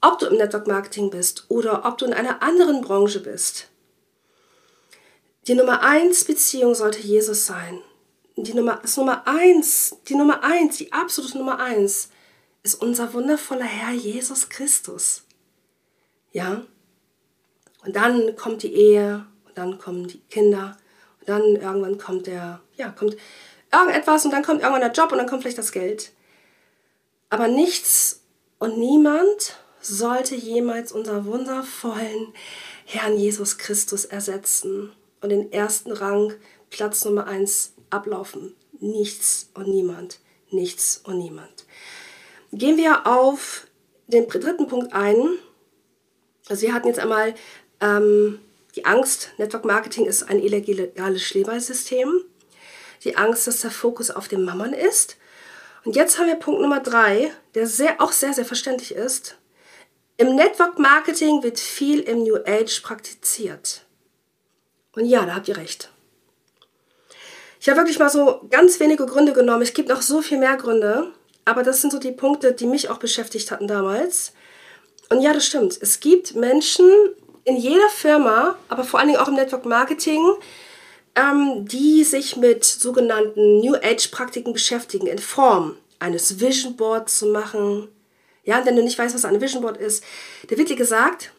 [0.00, 3.68] ob du im Network Marketing bist oder ob du in einer anderen Branche bist,
[5.46, 7.80] die Nummer eins Beziehung sollte Jesus sein.
[8.44, 12.10] Die Nummer, das Nummer eins, die Nummer eins, die absolute Nummer eins
[12.62, 15.24] ist unser wundervoller Herr Jesus Christus.
[16.32, 16.62] Ja?
[17.84, 20.76] Und dann kommt die Ehe, und dann kommen die Kinder,
[21.20, 23.16] und dann irgendwann kommt der, ja, kommt
[23.72, 26.12] irgendetwas und dann kommt irgendwann der Job und dann kommt vielleicht das Geld.
[27.30, 28.22] Aber nichts
[28.58, 32.34] und niemand sollte jemals unser wundervollen
[32.84, 36.34] Herrn Jesus Christus ersetzen und den ersten Rang,
[36.70, 38.54] Platz Nummer eins ablaufen.
[38.78, 40.20] Nichts und niemand.
[40.50, 41.66] Nichts und niemand.
[42.52, 43.66] Gehen wir auf
[44.06, 45.38] den dritten Punkt ein.
[46.48, 47.34] Also wir hatten jetzt einmal
[47.80, 48.40] ähm,
[48.76, 52.24] die Angst, Network Marketing ist ein illegales Schneeballsystem.
[53.04, 55.16] Die Angst, dass der Fokus auf dem Mammon ist.
[55.84, 59.36] Und jetzt haben wir Punkt Nummer drei, der sehr, auch sehr, sehr verständlich ist.
[60.18, 63.86] Im Network Marketing wird viel im New Age praktiziert.
[64.92, 65.90] Und ja, da habt ihr recht.
[67.60, 69.60] Ich habe wirklich mal so ganz wenige Gründe genommen.
[69.60, 71.12] Es gibt noch so viel mehr Gründe.
[71.44, 74.32] Aber das sind so die Punkte, die mich auch beschäftigt hatten damals.
[75.10, 75.78] Und ja, das stimmt.
[75.80, 76.88] Es gibt Menschen
[77.44, 80.24] in jeder Firma, aber vor allen Dingen auch im Network Marketing,
[81.14, 87.88] ähm, die sich mit sogenannten New Age-Praktiken beschäftigen, in Form eines Vision Boards zu machen.
[88.44, 90.02] Ja, wenn du nicht weißt, was ein Vision Board ist,
[90.48, 91.32] da wird dir gesagt,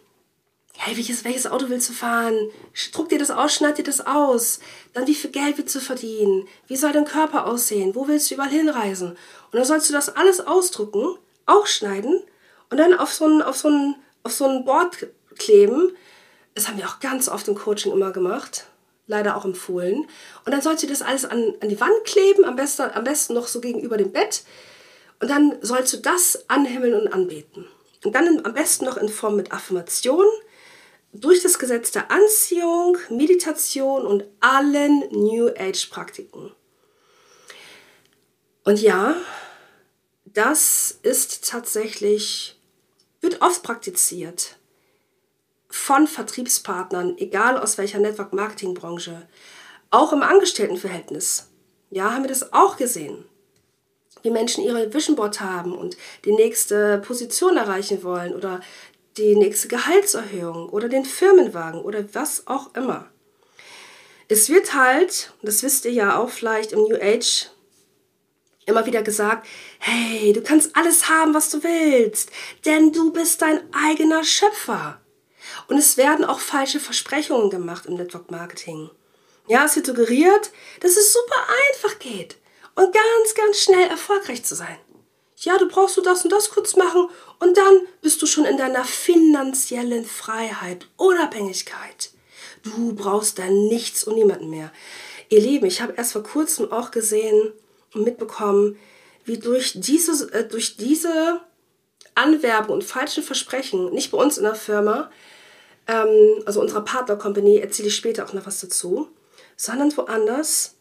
[0.77, 2.49] hey, welches, welches Auto willst du fahren?
[2.91, 4.59] Druck dir das aus, schneid dir das aus.
[4.93, 6.47] Dann, wie viel Geld willst du verdienen?
[6.67, 7.95] Wie soll dein Körper aussehen?
[7.95, 9.11] Wo willst du überall hinreisen?
[9.11, 12.21] Und dann sollst du das alles ausdrucken, auch schneiden
[12.69, 15.07] und dann auf so ein, auf so ein, auf so ein Board
[15.37, 15.95] kleben.
[16.55, 18.65] Das haben wir auch ganz oft im Coaching immer gemacht.
[19.07, 20.07] Leider auch empfohlen.
[20.45, 23.33] Und dann sollst du das alles an, an die Wand kleben, am besten, am besten
[23.33, 24.43] noch so gegenüber dem Bett.
[25.19, 27.67] Und dann sollst du das anhimmeln und anbeten.
[28.03, 30.25] Und dann am besten noch in Form mit Affirmation,
[31.13, 36.51] durch das Gesetz der Anziehung, Meditation und allen New Age Praktiken.
[38.63, 39.15] Und ja,
[40.25, 42.57] das ist tatsächlich,
[43.19, 44.57] wird oft praktiziert
[45.69, 49.27] von Vertriebspartnern, egal aus welcher Network-Marketing-Branche,
[49.89, 51.49] auch im Angestelltenverhältnis.
[51.89, 53.25] Ja, haben wir das auch gesehen.
[54.21, 58.61] Wie Menschen ihre Vision Board haben und die nächste Position erreichen wollen oder
[59.17, 63.09] die nächste Gehaltserhöhung oder den Firmenwagen oder was auch immer.
[64.27, 67.49] Es wird halt, das wisst ihr ja auch vielleicht im New Age
[68.65, 69.47] immer wieder gesagt,
[69.79, 72.31] hey, du kannst alles haben, was du willst,
[72.65, 75.01] denn du bist dein eigener Schöpfer.
[75.67, 78.89] Und es werden auch falsche Versprechungen gemacht im Network Marketing.
[79.47, 82.37] Ja, es wird suggeriert, dass es super einfach geht
[82.75, 84.77] und ganz, ganz schnell erfolgreich zu sein.
[85.41, 88.57] Ja, du brauchst du das und das kurz machen und dann bist du schon in
[88.57, 92.11] deiner finanziellen Freiheit, Unabhängigkeit.
[92.61, 94.71] Du brauchst dann nichts und niemanden mehr.
[95.29, 97.53] Ihr Lieben, ich habe erst vor kurzem auch gesehen,
[97.95, 98.77] mitbekommen,
[99.25, 101.41] wie durch diese, äh, durch diese
[102.13, 105.09] Anwerbung und falschen Versprechen, nicht bei uns in der Firma,
[105.87, 109.09] ähm, also unserer Partner-Company, erzähle ich später auch noch was dazu,
[109.57, 110.75] sondern woanders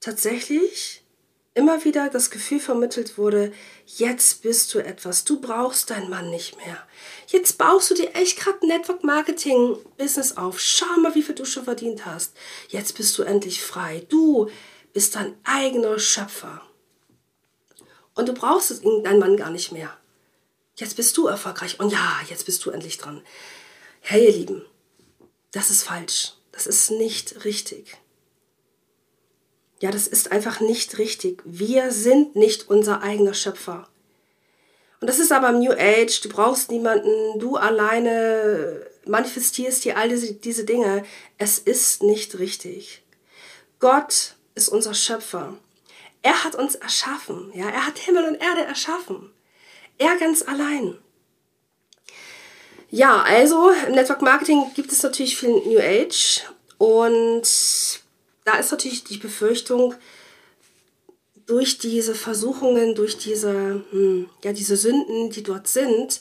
[0.00, 0.99] tatsächlich
[1.54, 3.52] immer wieder das Gefühl vermittelt wurde,
[3.86, 6.78] jetzt bist du etwas, du brauchst deinen Mann nicht mehr.
[7.26, 10.60] Jetzt baust du dir echt gerade Network Marketing Business auf.
[10.60, 12.36] Schau mal, wie viel du schon verdient hast.
[12.68, 14.06] Jetzt bist du endlich frei.
[14.08, 14.48] Du
[14.92, 16.62] bist dein eigener Schöpfer.
[18.14, 19.96] Und du brauchst deinen Mann gar nicht mehr.
[20.76, 21.80] Jetzt bist du erfolgreich.
[21.80, 23.22] Und ja, jetzt bist du endlich dran.
[24.00, 24.64] Hey, ihr Lieben,
[25.52, 26.34] das ist falsch.
[26.52, 27.96] Das ist nicht richtig.
[29.80, 31.42] Ja, das ist einfach nicht richtig.
[31.44, 33.88] Wir sind nicht unser eigener Schöpfer.
[35.00, 40.10] Und das ist aber im New Age, du brauchst niemanden, du alleine manifestierst hier all
[40.10, 41.04] diese, diese Dinge.
[41.38, 43.02] Es ist nicht richtig.
[43.78, 45.54] Gott ist unser Schöpfer.
[46.22, 49.32] Er hat uns erschaffen, ja, er hat Himmel und Erde erschaffen.
[49.96, 50.98] Er ganz allein.
[52.90, 56.42] Ja, also im Network Marketing gibt es natürlich viel New Age
[56.76, 57.46] und
[58.50, 59.94] da ist natürlich die Befürchtung,
[61.46, 66.20] durch diese Versuchungen, durch diese, hm, ja, diese Sünden, die dort sind,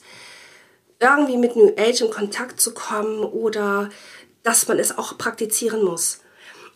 [1.00, 3.90] irgendwie mit New Age in Kontakt zu kommen oder
[4.44, 6.22] dass man es auch praktizieren muss.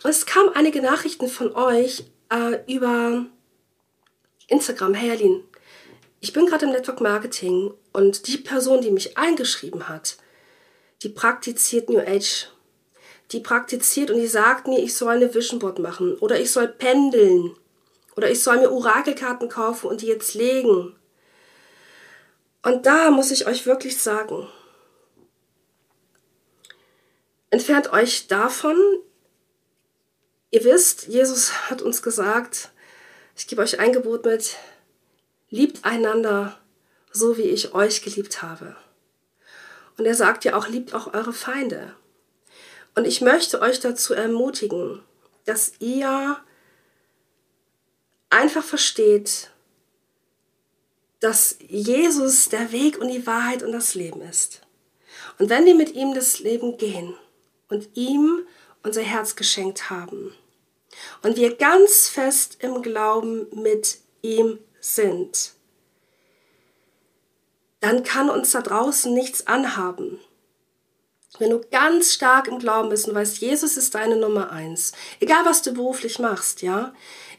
[0.04, 3.26] Und es kamen einige Nachrichten von euch äh, über
[4.48, 4.94] Instagram.
[4.94, 5.44] Hey Aline,
[6.20, 10.18] ich bin gerade im Network Marketing und die Person, die mich eingeschrieben hat,
[11.02, 12.53] die praktiziert New Age.
[13.34, 16.68] Die praktiziert und die sagt mir, ich soll eine Vision Board machen oder ich soll
[16.68, 17.56] pendeln
[18.16, 20.96] oder ich soll mir Orakelkarten kaufen und die jetzt legen.
[22.62, 24.48] Und da muss ich euch wirklich sagen,
[27.50, 28.78] entfernt euch davon,
[30.54, 32.70] Ihr wisst, Jesus hat uns gesagt,
[33.36, 34.56] ich gebe euch ein Gebot mit,
[35.50, 36.60] liebt einander,
[37.12, 38.76] so wie ich euch geliebt habe.
[39.98, 41.96] Und er sagt ja auch, liebt auch eure Feinde.
[42.96, 45.02] Und ich möchte euch dazu ermutigen,
[45.46, 46.38] dass ihr
[48.30, 49.50] einfach versteht,
[51.20, 54.62] dass Jesus der Weg und die Wahrheit und das Leben ist.
[55.40, 57.16] Und wenn wir mit ihm das Leben gehen
[57.70, 58.46] und ihm
[58.84, 60.36] unser Herz geschenkt haben,
[61.22, 65.54] und wir ganz fest im Glauben mit ihm sind,
[67.80, 70.20] dann kann uns da draußen nichts anhaben.
[71.40, 75.46] Wenn du ganz stark im Glauben bist und weißt, Jesus ist deine Nummer eins, egal
[75.46, 76.94] was du beruflich machst, ja,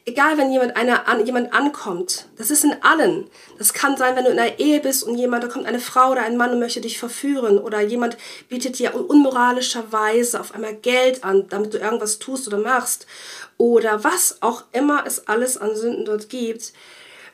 [0.04, 3.30] egal wenn jemand, einer, an, jemand ankommt, das ist in allen.
[3.56, 6.10] Das kann sein, wenn du in einer Ehe bist und jemand, da kommt eine Frau
[6.10, 8.16] oder ein Mann und möchte dich verführen oder jemand
[8.48, 13.06] bietet dir unmoralischerweise auf einmal Geld an, damit du irgendwas tust oder machst
[13.58, 16.72] oder was auch immer es alles an Sünden dort gibt.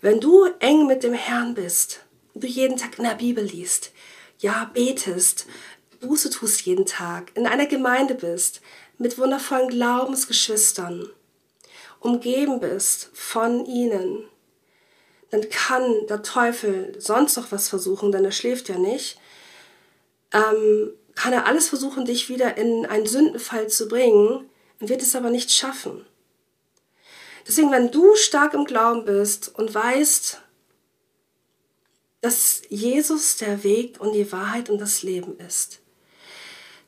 [0.03, 2.01] Wenn du eng mit dem Herrn bist,
[2.35, 3.93] du jeden Tag in der Bibel liest,
[4.41, 5.47] ja, betest,
[6.01, 8.61] Buße tust jeden Tag, in einer Gemeinde bist,
[8.99, 11.09] mit wundervollen Glaubensgeschwistern,
[12.01, 14.25] umgeben bist von ihnen,
[15.31, 19.19] dann kann der Teufel sonst noch was versuchen, denn er schläft ja nicht,
[20.33, 25.31] ähm, kann er alles versuchen, dich wieder in einen Sündenfall zu bringen, wird es aber
[25.31, 26.05] nicht schaffen.
[27.47, 30.41] Deswegen, wenn du stark im Glauben bist und weißt,
[32.21, 35.80] dass Jesus der Weg und die Wahrheit und das Leben ist,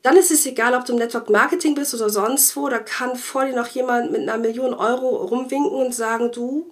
[0.03, 3.15] dann ist es egal, ob du im Network Marketing bist oder sonst wo, da kann
[3.15, 6.71] vor dir noch jemand mit einer Million Euro rumwinken und sagen, du,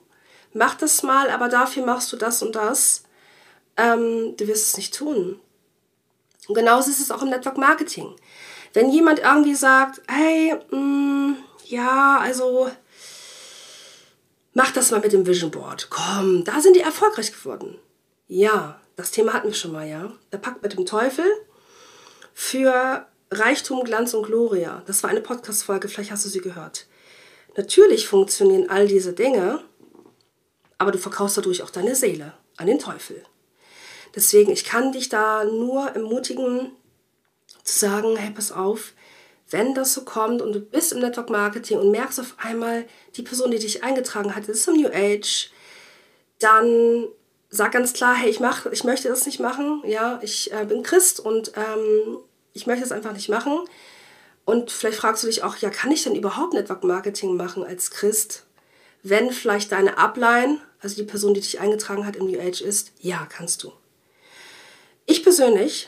[0.54, 3.04] mach das mal, aber dafür machst du das und das.
[3.78, 5.40] Ähm, du wirst es nicht tun.
[6.48, 8.14] Und genauso ist es auch im Network Marketing.
[8.74, 12.70] Wenn jemand irgendwie sagt, hey, mh, mm, ja, also
[14.54, 15.88] mach das mal mit dem Vision Board.
[15.90, 17.80] Komm, da sind die erfolgreich geworden.
[18.28, 20.12] Ja, das Thema hatten wir schon mal, ja.
[20.34, 21.26] Der Pakt mit dem Teufel
[22.34, 24.84] für Reichtum, Glanz und Gloria.
[24.88, 26.86] Das war eine Podcast-Folge, vielleicht hast du sie gehört.
[27.56, 29.64] Natürlich funktionieren all diese Dinge,
[30.78, 33.24] aber du verkaufst dadurch auch deine Seele an den Teufel.
[34.16, 36.72] Deswegen, ich kann dich da nur ermutigen,
[37.64, 38.94] zu sagen, hey, pass auf,
[39.50, 43.22] wenn das so kommt und du bist im Network Marketing und merkst auf einmal, die
[43.22, 45.52] Person, die dich eingetragen hat, ist im New Age,
[46.40, 47.08] dann
[47.50, 49.84] sag ganz klar, hey, ich, mach, ich möchte das nicht machen.
[49.86, 52.18] Ja, ich äh, bin Christ und ähm,
[52.54, 53.60] ich möchte es einfach nicht machen.
[54.46, 57.92] Und vielleicht fragst du dich auch, ja, kann ich denn überhaupt Network Marketing machen als
[57.92, 58.46] Christ?
[59.04, 62.92] Wenn vielleicht deine Upline, also die Person, die dich eingetragen hat im New Age ist,
[63.00, 63.72] ja, kannst du.
[65.06, 65.88] Ich persönlich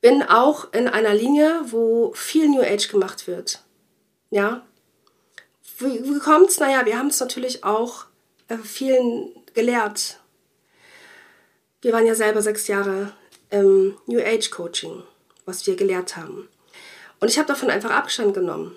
[0.00, 3.62] bin auch in einer Linie, wo viel New Age gemacht wird.
[4.30, 4.64] Ja.
[5.78, 6.60] Wie, wie kommt's?
[6.60, 8.06] Naja, wir haben es natürlich auch
[8.48, 10.20] äh, vielen gelehrt.
[11.82, 13.12] Wir waren ja selber sechs Jahre
[13.50, 15.02] ähm, New Age Coaching,
[15.44, 16.48] was wir gelehrt haben.
[17.20, 18.76] Und ich habe davon einfach Abstand genommen.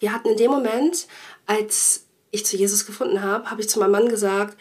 [0.00, 1.06] Wir hatten in dem Moment,
[1.46, 4.56] als ich zu Jesus gefunden habe, habe ich zu meinem Mann gesagt,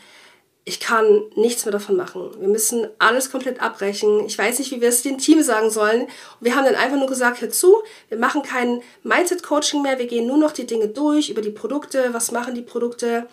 [0.65, 2.31] ich kann nichts mehr davon machen.
[2.39, 4.25] Wir müssen alles komplett abbrechen.
[4.25, 6.03] Ich weiß nicht, wie wir es dem Team sagen sollen.
[6.03, 6.09] Und
[6.39, 10.27] wir haben dann einfach nur gesagt, hör zu, wir machen kein Mindset-Coaching mehr, wir gehen
[10.27, 13.27] nur noch die Dinge durch, über die Produkte, was machen die Produkte,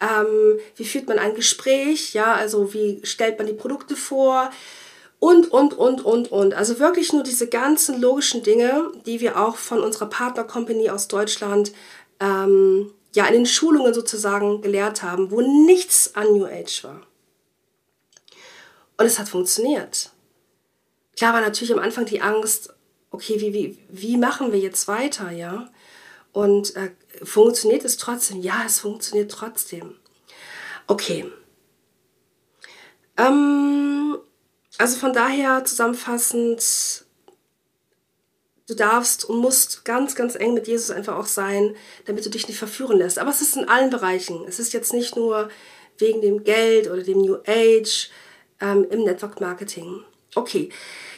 [0.00, 4.50] ähm, wie führt man ein Gespräch, ja, also wie stellt man die Produkte vor,
[5.18, 6.54] und, und, und, und, und.
[6.54, 11.72] Also wirklich nur diese ganzen logischen Dinge, die wir auch von unserer Partner-Company aus Deutschland
[12.20, 17.00] ähm, ja in den Schulungen sozusagen gelehrt haben, wo nichts an New Age war.
[18.98, 20.10] Und es hat funktioniert.
[21.16, 22.74] Klar war natürlich am Anfang die Angst,
[23.10, 25.70] okay, wie, wie, wie machen wir jetzt weiter, ja?
[26.32, 26.90] Und äh,
[27.22, 28.42] funktioniert es trotzdem?
[28.42, 29.96] Ja, es funktioniert trotzdem.
[30.86, 31.24] Okay.
[33.16, 34.18] Ähm,
[34.78, 37.04] also von daher zusammenfassend,
[38.68, 42.48] du darfst und musst ganz, ganz eng mit Jesus einfach auch sein, damit du dich
[42.48, 43.18] nicht verführen lässt.
[43.18, 44.44] Aber es ist in allen Bereichen.
[44.46, 45.48] Es ist jetzt nicht nur
[45.98, 48.10] wegen dem Geld oder dem New Age
[48.60, 50.02] ähm, im Network Marketing.
[50.34, 50.70] Okay,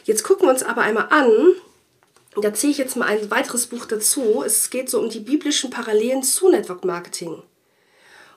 [0.05, 1.31] jetzt gucken wir uns aber einmal an.
[2.41, 4.43] Da ziehe ich jetzt mal ein weiteres Buch dazu.
[4.45, 7.41] Es geht so um die biblischen Parallelen zu Network Marketing.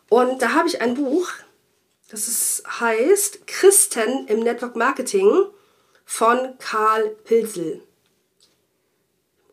[0.08, 1.30] Und da habe ich ein Buch,
[2.12, 5.46] das ist, heißt Christen im Network Marketing
[6.04, 7.80] von Karl Pilsel.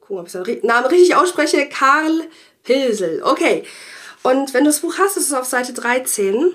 [0.02, 1.70] Gucken, ob ich den Namen richtig ausspreche.
[1.70, 2.28] Karl
[2.64, 3.24] Pilsel.
[3.24, 3.64] Okay.
[4.24, 6.54] Und wenn du das Buch hast, ist es auf Seite 13.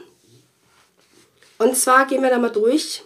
[1.57, 3.03] Und zwar gehen wir da mal durch,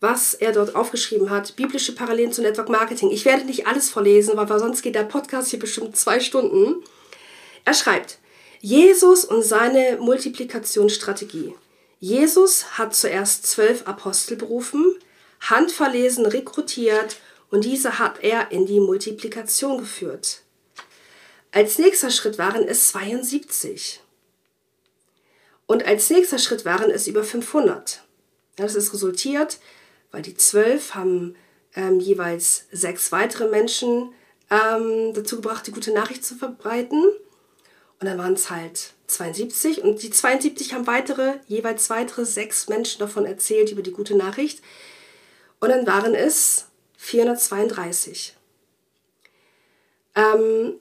[0.00, 1.54] was er dort aufgeschrieben hat.
[1.54, 3.12] Biblische Parallelen zu Network Marketing.
[3.12, 6.82] Ich werde nicht alles vorlesen, weil sonst geht der Podcast hier bestimmt zwei Stunden.
[7.64, 8.18] Er schreibt,
[8.60, 11.54] Jesus und seine Multiplikationsstrategie.
[12.00, 14.98] Jesus hat zuerst zwölf Apostel berufen,
[15.40, 17.18] handverlesen rekrutiert
[17.50, 20.42] und diese hat er in die Multiplikation geführt.
[21.52, 24.00] Als nächster Schritt waren es 72.
[25.66, 28.02] Und als nächster Schritt waren es über 500.
[28.56, 29.58] Das ist resultiert,
[30.10, 31.36] weil die zwölf haben
[31.74, 34.12] ähm, jeweils sechs weitere Menschen
[34.48, 37.04] ähm, dazu gebracht, die gute Nachricht zu verbreiten.
[38.00, 43.00] Und dann waren es halt 72 und die 72 haben weitere, jeweils weitere sechs Menschen
[43.00, 44.62] davon erzählt über die gute Nachricht.
[45.60, 48.36] Und dann waren es 432.
[50.14, 50.74] Ähm,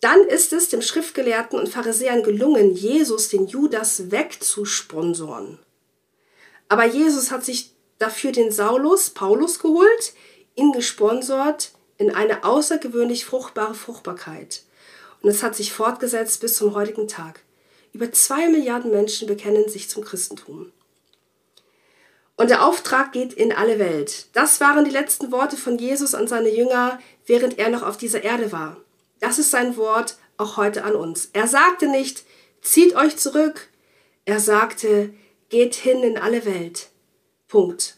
[0.00, 5.58] dann ist es dem Schriftgelehrten und Pharisäern gelungen, Jesus den Judas wegzusponsoren.
[6.68, 10.14] Aber Jesus hat sich dafür den Saulus, Paulus, geholt,
[10.56, 14.62] ihn gesponsert in eine außergewöhnlich fruchtbare Fruchtbarkeit.
[15.22, 17.40] Und es hat sich fortgesetzt bis zum heutigen Tag.
[17.92, 20.72] Über zwei Milliarden Menschen bekennen sich zum Christentum.
[22.36, 24.26] Und der Auftrag geht in alle Welt.
[24.32, 28.24] Das waren die letzten Worte von Jesus an seine Jünger, während er noch auf dieser
[28.24, 28.78] Erde war.
[29.20, 31.30] Das ist sein Wort auch heute an uns.
[31.34, 32.24] Er sagte nicht,
[32.62, 33.68] zieht euch zurück.
[34.24, 35.12] Er sagte,
[35.50, 36.88] geht hin in alle Welt.
[37.46, 37.96] Punkt.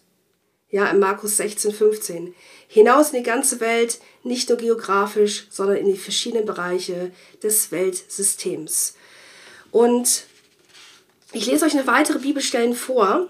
[0.70, 2.34] Ja, in Markus 16, 15
[2.66, 8.96] hinaus in die ganze Welt, nicht nur geografisch, sondern in die verschiedenen Bereiche des Weltsystems.
[9.74, 10.26] Und
[11.32, 13.28] ich lese euch noch weitere Bibelstellen vor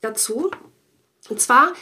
[0.00, 0.48] dazu.
[1.28, 1.72] Und zwar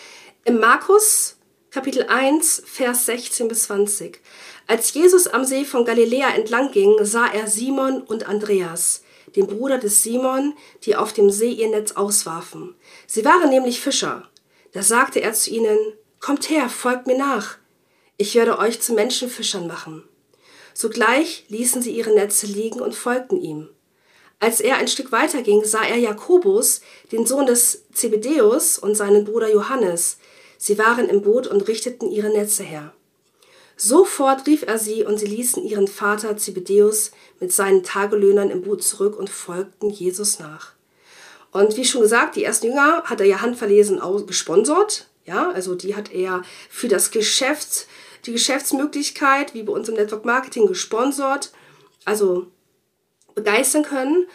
[0.47, 1.37] im Markus
[1.71, 4.23] Kapitel 1, Vers 16 bis 20.
[4.67, 9.03] Als Jesus am See von Galiläa entlang ging, sah er Simon und Andreas,
[9.37, 10.55] den Bruder des Simon,
[10.85, 12.75] die auf dem See ihr Netz auswarfen.
[13.07, 14.31] Sie waren nämlich Fischer.
[14.73, 15.77] Da sagte er zu ihnen,
[16.21, 17.59] Kommt her, folgt mir nach.
[18.17, 20.08] Ich werde euch zu Menschenfischern machen.
[20.81, 23.69] Sogleich ließen sie ihre Netze liegen und folgten ihm.
[24.39, 29.25] Als er ein Stück weiter ging, sah er Jakobus, den Sohn des Zebedeus, und seinen
[29.25, 30.19] Bruder Johannes.
[30.57, 32.93] Sie waren im Boot und richteten ihre Netze her.
[33.77, 37.11] Sofort rief er sie, und sie ließen ihren Vater Zebedeus
[37.41, 40.75] mit seinen Tagelöhnern im Boot zurück und folgten Jesus nach.
[41.51, 45.09] Und wie schon gesagt, die ersten Jünger hat er ja handverlesen gesponsert.
[45.27, 47.89] Ja, also die hat er für das Geschäft,
[48.27, 51.53] die Geschäftsmöglichkeit, wie bei uns im Network Marketing, gesponsert,
[52.05, 52.47] also
[53.35, 54.27] begeistern können.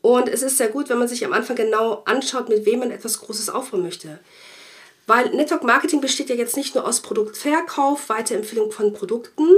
[0.00, 2.90] Und es ist sehr gut, wenn man sich am Anfang genau anschaut, mit wem man
[2.90, 4.18] etwas Großes aufbauen möchte.
[5.06, 9.48] Weil Network Marketing besteht ja jetzt nicht nur aus Produktverkauf, Weiterempfehlung von Produkten,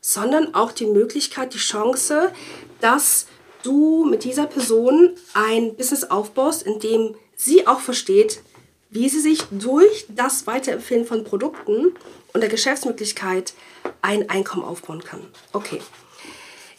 [0.00, 2.32] sondern auch die Möglichkeit, die Chance,
[2.80, 3.26] dass
[3.62, 8.42] du mit dieser Person ein Business aufbaust, in dem sie auch versteht,
[8.90, 11.94] wie sie sich durch das Weiterempfehlen von Produkten
[12.32, 13.54] und der Geschäftsmöglichkeit
[14.02, 15.26] ein Einkommen aufbauen kann.
[15.52, 15.80] Okay.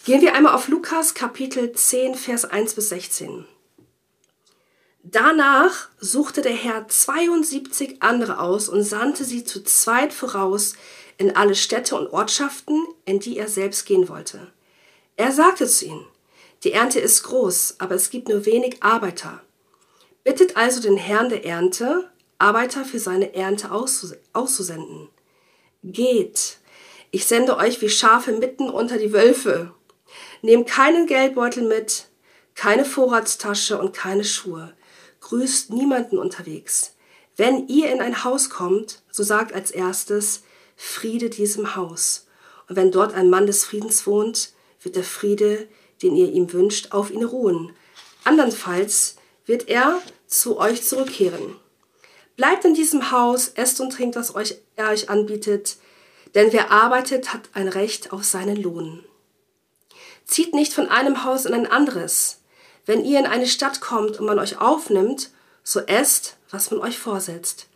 [0.06, 3.46] Gehen wir einmal auf Lukas Kapitel 10, Vers 1 bis 16.
[5.04, 10.74] Danach suchte der Herr 72 andere aus und sandte sie zu zweit voraus
[11.18, 14.52] in alle Städte und Ortschaften, in die er selbst gehen wollte.
[15.18, 16.06] Er sagte zu ihnen,
[16.64, 19.42] die Ernte ist groß, aber es gibt nur wenig Arbeiter.
[20.24, 25.10] Bittet also den Herrn der Ernte, Arbeiter für seine Ernte auszusenden.
[25.84, 26.58] Geht,
[27.10, 29.74] ich sende euch wie Schafe mitten unter die Wölfe.
[30.44, 32.06] Nehmt keinen Geldbeutel mit,
[32.54, 34.76] keine Vorratstasche und keine Schuhe.
[35.22, 36.96] Grüßt niemanden unterwegs.
[37.36, 40.44] Wenn ihr in ein Haus kommt, so sagt als erstes,
[40.76, 42.28] Friede diesem Haus.
[42.70, 45.68] Und wenn dort ein Mann des Friedens wohnt, wird der Friede,
[46.04, 47.74] den ihr ihm wünscht, auf ihn ruhen.
[48.24, 49.16] Andernfalls
[49.46, 51.56] wird er zu euch zurückkehren.
[52.36, 55.78] Bleibt in diesem Haus, esst und trinkt, was euch, er euch anbietet,
[56.36, 59.04] denn wer arbeitet, hat ein Recht auf seinen Lohn.
[60.26, 62.42] Zieht nicht von einem Haus in ein anderes.
[62.86, 65.32] Wenn ihr in eine Stadt kommt und man euch aufnimmt,
[65.64, 67.68] so esst, was man euch vorsetzt.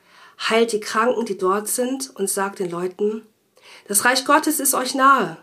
[0.50, 3.26] Heilt die Kranken, die dort sind, und sagt den Leuten,
[3.88, 5.38] das Reich Gottes ist euch nahe.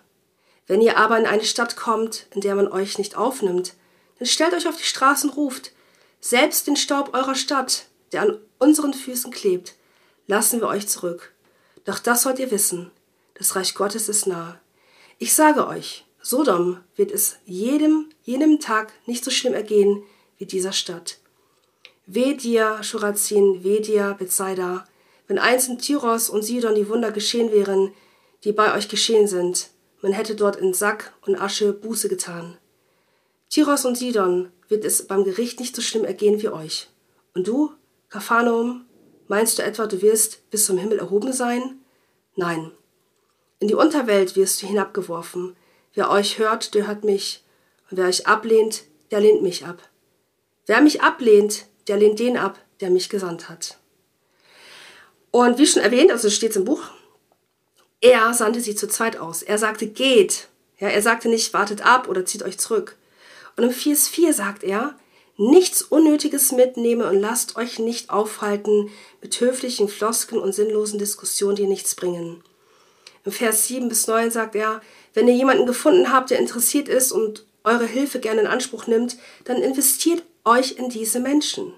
[0.66, 3.74] Wenn ihr aber in eine Stadt kommt, in der man euch nicht aufnimmt,
[4.18, 5.72] dann stellt euch auf die Straße und ruft,
[6.20, 9.74] selbst den Staub eurer Stadt, der an unseren Füßen klebt,
[10.26, 11.31] lassen wir euch zurück.
[11.84, 12.90] Doch das sollt ihr wissen,
[13.34, 14.60] das Reich Gottes ist nahe.
[15.18, 20.02] Ich sage euch, Sodom wird es jedem, jenem Tag nicht so schlimm ergehen
[20.38, 21.18] wie dieser Stadt.
[22.06, 24.84] Weh dir, Schurazin, weh dir, Bethsaida,
[25.26, 27.92] wenn eins in Tyros und Sidon die Wunder geschehen wären,
[28.44, 29.70] die bei euch geschehen sind,
[30.00, 32.58] man hätte dort in Sack und Asche Buße getan.
[33.48, 36.88] Tyros und Sidon wird es beim Gericht nicht so schlimm ergehen wie euch.
[37.34, 37.72] Und du,
[38.08, 38.84] Kapharnaum,
[39.32, 41.80] Meinst du etwa, du wirst bis zum Himmel erhoben sein?
[42.36, 42.70] Nein.
[43.60, 45.56] In die Unterwelt wirst du hinabgeworfen.
[45.94, 47.42] Wer euch hört, der hört mich.
[47.88, 49.88] Und wer euch ablehnt, der lehnt mich ab.
[50.66, 53.78] Wer mich ablehnt, der lehnt den ab, der mich gesandt hat.
[55.30, 56.82] Und wie schon erwähnt, also steht es im Buch,
[58.02, 59.40] er sandte sie zu zweit aus.
[59.40, 60.48] Er sagte, geht.
[60.78, 62.98] Ja, er sagte nicht, wartet ab oder zieht euch zurück.
[63.56, 64.94] Und im Vers 4 sagt er,
[65.36, 71.66] nichts Unnötiges mitnehme und lasst euch nicht aufhalten mit höflichen Flosken und sinnlosen Diskussionen, die
[71.66, 72.42] nichts bringen.
[73.24, 74.80] Im Vers 7 bis 9 sagt er,
[75.14, 79.16] wenn ihr jemanden gefunden habt, der interessiert ist und eure Hilfe gerne in Anspruch nimmt,
[79.44, 81.72] dann investiert euch in diese Menschen.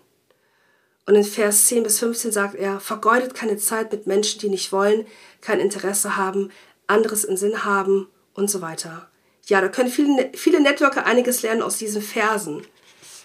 [1.07, 4.73] Und in Vers 10 bis 15 sagt er, vergeudet keine Zeit mit Menschen, die nicht
[4.73, 5.07] wollen,
[5.43, 6.51] kein Interesse haben,
[6.87, 9.11] anderes in Sinn haben und so weiter.
[9.47, 12.63] Ja, da können viele, viele Networker einiges lernen aus diesen Versen,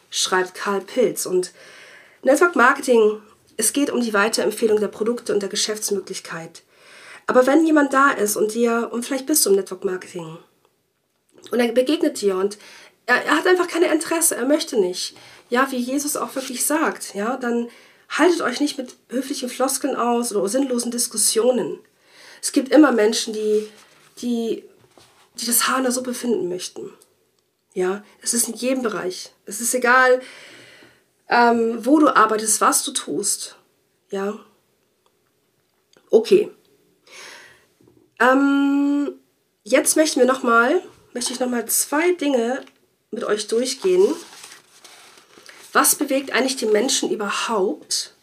[0.10, 1.26] schreibt Karl Pilz.
[1.26, 1.51] Und
[2.24, 3.22] Network Marketing,
[3.57, 6.64] es geht um die Weiterempfehlung der Produkte und der Geschäftsmöglichkeit.
[7.28, 10.38] Aber wenn jemand da ist und dir, und vielleicht bist du im Network Marketing,
[11.51, 12.57] und er begegnet dir und
[13.05, 15.16] er, er hat einfach keine Interesse, er möchte nicht,
[15.49, 17.70] ja, wie Jesus auch wirklich sagt, ja, dann
[18.10, 21.80] haltet euch nicht mit höflichen Floskeln aus oder sinnlosen Diskussionen.
[22.41, 23.68] Es gibt immer Menschen, die,
[24.22, 24.64] die,
[25.36, 26.91] die das Haar in der Suppe finden möchten.
[27.74, 29.32] Ja, es ist in jedem Bereich.
[29.45, 30.22] Es ist egal,
[31.30, 33.55] ähm, wo du arbeitest, was du tust.
[34.09, 34.39] Ja.
[36.09, 36.51] Okay.
[38.20, 39.13] Ähm,
[39.63, 40.82] jetzt möchten wir noch mal,
[41.13, 42.65] möchte ich noch mal zwei Dinge
[43.11, 44.03] mit euch durchgehen.
[45.72, 48.15] Was bewegt eigentlich die Menschen überhaupt,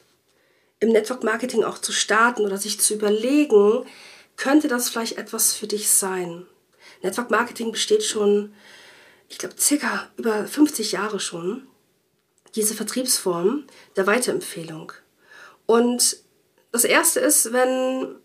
[0.80, 3.86] im Network Marketing auch zu starten oder sich zu überlegen,
[4.36, 6.47] könnte das vielleicht etwas für dich sein?
[7.03, 8.53] Network Marketing besteht schon,
[9.29, 11.66] ich glaube, circa über 50 Jahre schon,
[12.55, 13.64] diese Vertriebsform
[13.97, 14.93] der Weiterempfehlung.
[15.66, 16.18] Und
[16.72, 18.16] das erste ist, wenn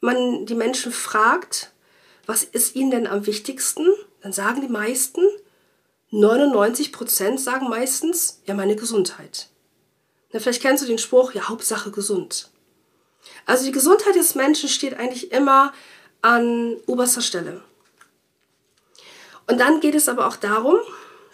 [0.00, 1.72] man die Menschen fragt,
[2.26, 3.86] was ist ihnen denn am wichtigsten,
[4.20, 5.20] dann sagen die meisten,
[6.10, 9.48] 99 Prozent sagen meistens, ja, meine Gesundheit.
[10.32, 12.50] Na, vielleicht kennst du den Spruch, ja, Hauptsache gesund.
[13.44, 15.72] Also die Gesundheit des Menschen steht eigentlich immer
[16.22, 17.62] an oberster Stelle.
[19.46, 20.76] Und dann geht es aber auch darum,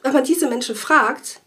[0.02, 1.40] wenn man diese Menschen fragt,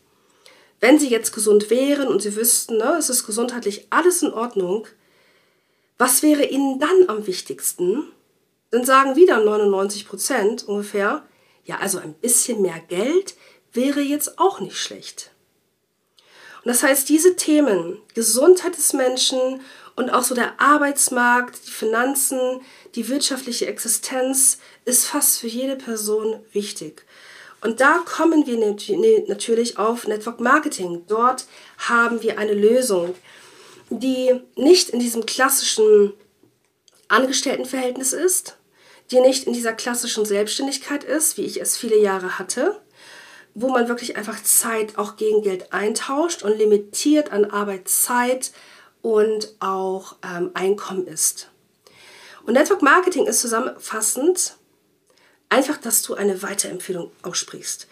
[0.80, 4.88] wenn sie jetzt gesund wären und sie wüssten, ne, es ist gesundheitlich alles in Ordnung,
[5.98, 8.12] was wäre ihnen dann am wichtigsten?
[8.72, 11.24] Dann sagen wieder 99 Prozent ungefähr,
[11.64, 13.36] ja, also ein bisschen mehr Geld
[13.72, 15.32] wäre jetzt auch nicht schlecht.
[16.64, 19.62] Und das heißt, diese Themen, Gesundheit des Menschen
[19.96, 22.62] und auch so der Arbeitsmarkt, die Finanzen,
[22.96, 27.06] die wirtschaftliche Existenz ist fast für jede Person wichtig.
[27.62, 28.58] Und da kommen wir
[29.28, 31.04] natürlich auf Network Marketing.
[31.08, 31.46] Dort
[31.78, 33.16] haben wir eine Lösung,
[33.90, 36.14] die nicht in diesem klassischen
[37.08, 38.58] Angestelltenverhältnis ist,
[39.12, 42.82] die nicht in dieser klassischen Selbstständigkeit ist, wie ich es viele Jahre hatte,
[43.54, 48.52] wo man wirklich einfach Zeit auch gegen Geld eintauscht und limitiert an Arbeitszeit
[49.06, 51.52] und auch ähm, Einkommen ist.
[52.44, 54.56] Und Network Marketing ist zusammenfassend
[55.48, 57.86] einfach, dass du eine Weiterempfehlung aussprichst.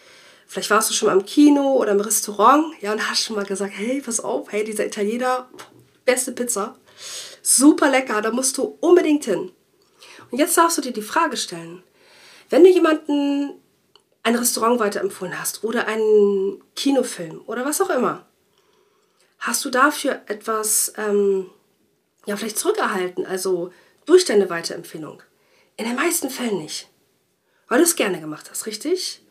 [0.48, 3.44] Vielleicht warst du schon mal im Kino oder im Restaurant, ja, und hast schon mal
[3.44, 5.48] gesagt, hey, pass auf, hey, dieser Italiener,
[6.04, 6.76] beste Pizza,
[7.42, 9.52] super lecker, da musst du unbedingt hin.
[10.32, 11.84] Und jetzt darfst du dir die Frage stellen,
[12.50, 13.52] wenn du jemanden
[14.24, 18.26] ein Restaurant weiterempfohlen hast oder einen Kinofilm oder was auch immer,
[19.44, 21.50] hast du dafür etwas, ähm,
[22.26, 23.72] ja, vielleicht zurückerhalten, also
[24.06, 25.22] durch deine Weiterempfehlung?
[25.76, 26.88] In den meisten Fällen nicht,
[27.68, 29.22] weil du es gerne gemacht hast, richtig?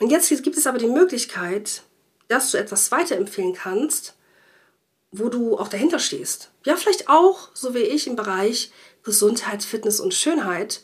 [0.00, 1.82] Und jetzt gibt es aber die Möglichkeit,
[2.28, 4.14] dass du etwas weiterempfehlen kannst,
[5.12, 6.50] wo du auch dahinter stehst.
[6.64, 8.72] Ja, vielleicht auch, so wie ich, im Bereich
[9.04, 10.82] Gesundheit, Fitness und Schönheit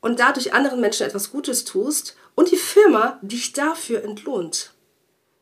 [0.00, 4.72] und dadurch anderen Menschen etwas Gutes tust und die Firma dich dafür entlohnt.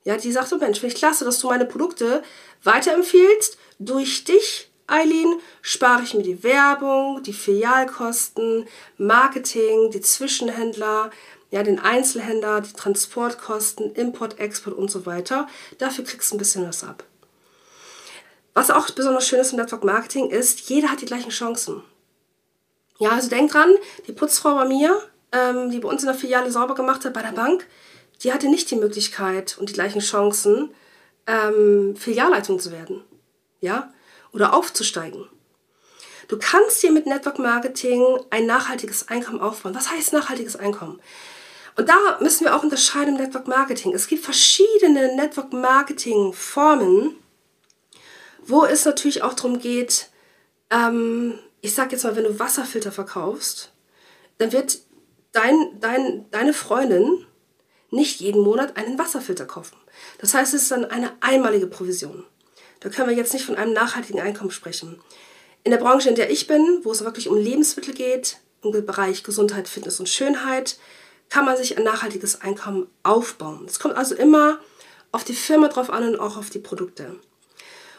[0.07, 2.23] Ja, die sagt, oh Mensch, finde ich klasse, dass du meine Produkte
[2.63, 3.59] weiterempfiehlst.
[3.81, 11.11] Durch dich, Eileen, spare ich mir die Werbung, die Filialkosten, Marketing, die Zwischenhändler,
[11.51, 15.49] ja, den Einzelhändler, die Transportkosten, Import, Export und so weiter.
[15.79, 17.03] Dafür kriegst du ein bisschen was ab.
[18.55, 21.83] Was auch besonders schön ist im Network Marketing ist, jeder hat die gleichen Chancen.
[23.01, 23.75] Ja, also denk dran,
[24.07, 25.03] die Putzfrau bei mir,
[25.33, 27.67] ähm, die bei uns in der Filiale sauber gemacht hat bei der Bank,
[28.23, 30.71] die hatte nicht die Möglichkeit und die gleichen Chancen,
[31.27, 33.03] ähm, Filialleitung zu werden.
[33.61, 33.93] Ja,
[34.33, 35.29] oder aufzusteigen.
[36.29, 39.75] Du kannst dir mit Network Marketing ein nachhaltiges Einkommen aufbauen.
[39.75, 41.01] Was heißt nachhaltiges Einkommen?
[41.77, 43.95] Und da müssen wir auch unterscheiden im Network Marketing.
[43.95, 47.15] Es gibt verschiedene Network Marketing Formen,
[48.43, 50.11] wo es natürlich auch darum geht,
[50.71, 53.73] ähm, ich sag jetzt mal, wenn du Wasserfilter verkaufst,
[54.39, 54.79] dann wird
[55.33, 57.27] dein, dein, deine Freundin
[57.97, 59.77] nicht jeden Monat einen Wasserfilter kaufen.
[60.19, 62.25] Das heißt, es ist dann eine einmalige Provision.
[62.81, 65.01] Da können wir jetzt nicht von einem nachhaltigen Einkommen sprechen.
[65.65, 69.25] In der Branche, in der ich bin, wo es wirklich um Lebensmittel geht, im Bereich
[69.25, 70.79] Gesundheit, Fitness und Schönheit,
[71.29, 73.65] kann man sich ein nachhaltiges Einkommen aufbauen.
[73.67, 74.61] Es kommt also immer
[75.13, 77.17] auf die Firma drauf an und auch auf die Produkte.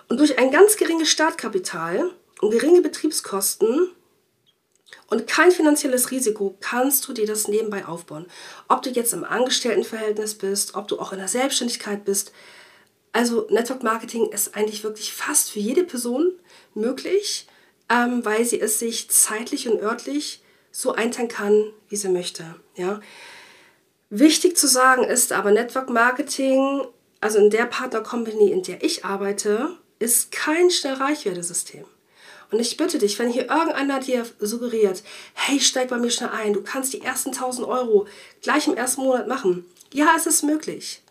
[0.08, 3.90] Und durch ein ganz geringes Startkapital und geringe Betriebskosten
[5.10, 8.26] und kein finanzielles Risiko kannst du dir das nebenbei aufbauen.
[8.68, 12.34] Ob du jetzt im Angestelltenverhältnis bist, ob du auch in der Selbstständigkeit bist.
[13.14, 16.34] Also Network Marketing ist eigentlich wirklich fast für jede Person
[16.74, 17.48] möglich,
[17.90, 20.42] ähm, weil sie es sich zeitlich und örtlich
[20.72, 22.56] so einteilen kann, wie sie möchte.
[22.76, 23.00] Ja?
[24.10, 26.86] Wichtig zu sagen ist aber, Network Marketing,
[27.22, 31.86] also in der Partner Company, in der ich arbeite, ist kein Schnellreichwerdesystem.
[32.52, 36.54] Und ich bitte dich, wenn hier irgendeiner dir suggeriert, hey, steig bei mir schnell ein,
[36.54, 38.08] du kannst die ersten 1000 Euro
[38.42, 39.66] gleich im ersten Monat machen.
[39.94, 41.02] Ja, es ist möglich.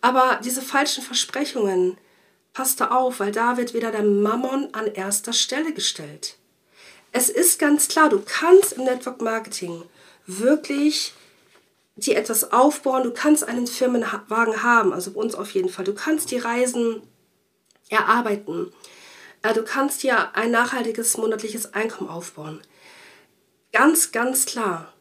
[0.00, 1.96] Aber diese falschen Versprechungen,
[2.56, 6.36] passt da auf, weil da wird wieder der Mammon an erster Stelle gestellt.
[7.12, 9.82] Es ist ganz klar, du kannst im Network Marketing
[10.26, 11.12] wirklich
[11.96, 15.84] dir etwas aufbauen, du kannst einen Firmenwagen haben, also bei uns auf jeden Fall.
[15.84, 17.02] Du kannst die Reisen
[17.90, 18.72] erarbeiten.
[19.52, 22.60] Du kannst dir ein nachhaltiges monatliches Einkommen aufbauen.
[23.72, 24.92] Ganz, ganz klar.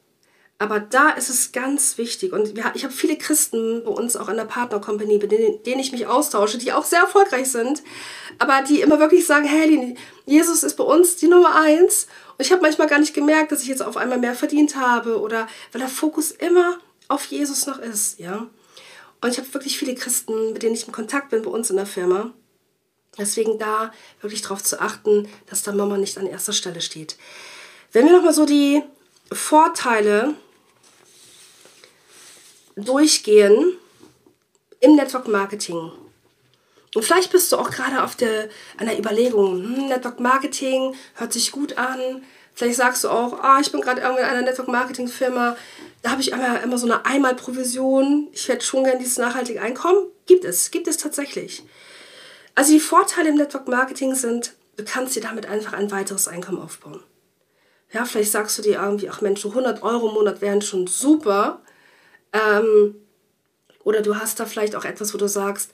[0.57, 2.31] Aber da ist es ganz wichtig.
[2.31, 5.91] Und ich habe viele Christen bei uns auch in der Partner Company, mit denen, ich
[5.91, 7.83] mich austausche, die auch sehr erfolgreich sind,
[8.39, 12.07] aber die immer wirklich sagen, hey, Jesus ist bei uns die Nummer eins.
[12.37, 15.19] Und ich habe manchmal gar nicht gemerkt, dass ich jetzt auf einmal mehr verdient habe
[15.19, 16.79] oder weil der Fokus immer
[17.09, 18.47] auf Jesus noch ist, ja.
[19.21, 21.75] Und ich habe wirklich viele Christen, mit denen ich in Kontakt bin bei uns in
[21.75, 22.31] der Firma.
[23.17, 27.17] Deswegen da wirklich darauf zu achten, dass da Mama nicht an erster Stelle steht.
[27.91, 28.83] Wenn wir nochmal so die
[29.31, 30.33] Vorteile
[32.75, 33.77] durchgehen
[34.81, 35.91] im Network Marketing.
[36.93, 41.51] Und vielleicht bist du auch gerade auf der, einer Überlegung, hm, Network Marketing hört sich
[41.51, 42.23] gut an.
[42.53, 45.57] Vielleicht sagst du auch, ah, ich bin gerade irgendwie in einer Network Marketing Firma,
[46.03, 48.29] da habe ich immer, immer so eine Einmalprovision.
[48.31, 50.05] Ich hätte schon gerne dieses nachhaltige Einkommen.
[50.25, 51.63] Gibt es, gibt es tatsächlich.
[52.55, 56.61] Also die Vorteile im Network Marketing sind, du kannst dir damit einfach ein weiteres Einkommen
[56.61, 57.03] aufbauen.
[57.91, 60.87] Ja, vielleicht sagst du dir irgendwie, ach Mensch, so 100 Euro im Monat wären schon
[60.87, 61.61] super.
[62.33, 62.95] Ähm,
[63.83, 65.71] oder du hast da vielleicht auch etwas, wo du sagst,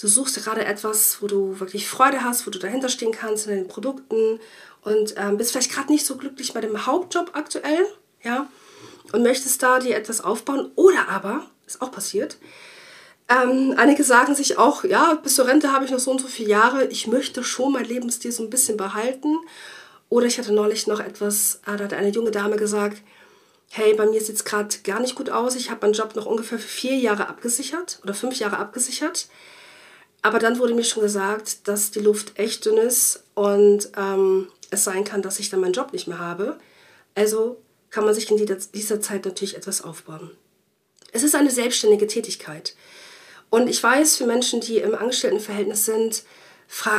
[0.00, 3.54] du suchst gerade etwas, wo du wirklich Freude hast, wo du dahinter stehen kannst in
[3.54, 4.40] den Produkten
[4.82, 7.86] und ähm, bist vielleicht gerade nicht so glücklich bei dem Hauptjob aktuell,
[8.22, 8.48] ja,
[9.12, 10.70] und möchtest da dir etwas aufbauen.
[10.74, 12.38] Oder aber, ist auch passiert,
[13.28, 16.28] ähm, einige sagen sich auch, ja, bis zur Rente habe ich noch so und so
[16.28, 19.36] viele Jahre, ich möchte schon mein Lebensstil so ein bisschen behalten.
[20.08, 23.02] Oder ich hatte neulich noch etwas, äh, da hat eine junge Dame gesagt,
[23.70, 26.24] hey, bei mir sieht es gerade gar nicht gut aus, ich habe meinen Job noch
[26.24, 29.28] ungefähr vier Jahre abgesichert oder fünf Jahre abgesichert.
[30.22, 34.84] Aber dann wurde mir schon gesagt, dass die Luft echt dünn ist und ähm, es
[34.84, 36.58] sein kann, dass ich dann meinen Job nicht mehr habe.
[37.14, 37.60] Also
[37.90, 40.30] kann man sich in dieser Zeit natürlich etwas aufbauen.
[41.12, 42.74] Es ist eine selbstständige Tätigkeit.
[43.50, 46.22] Und ich weiß, für Menschen, die im Angestelltenverhältnis sind,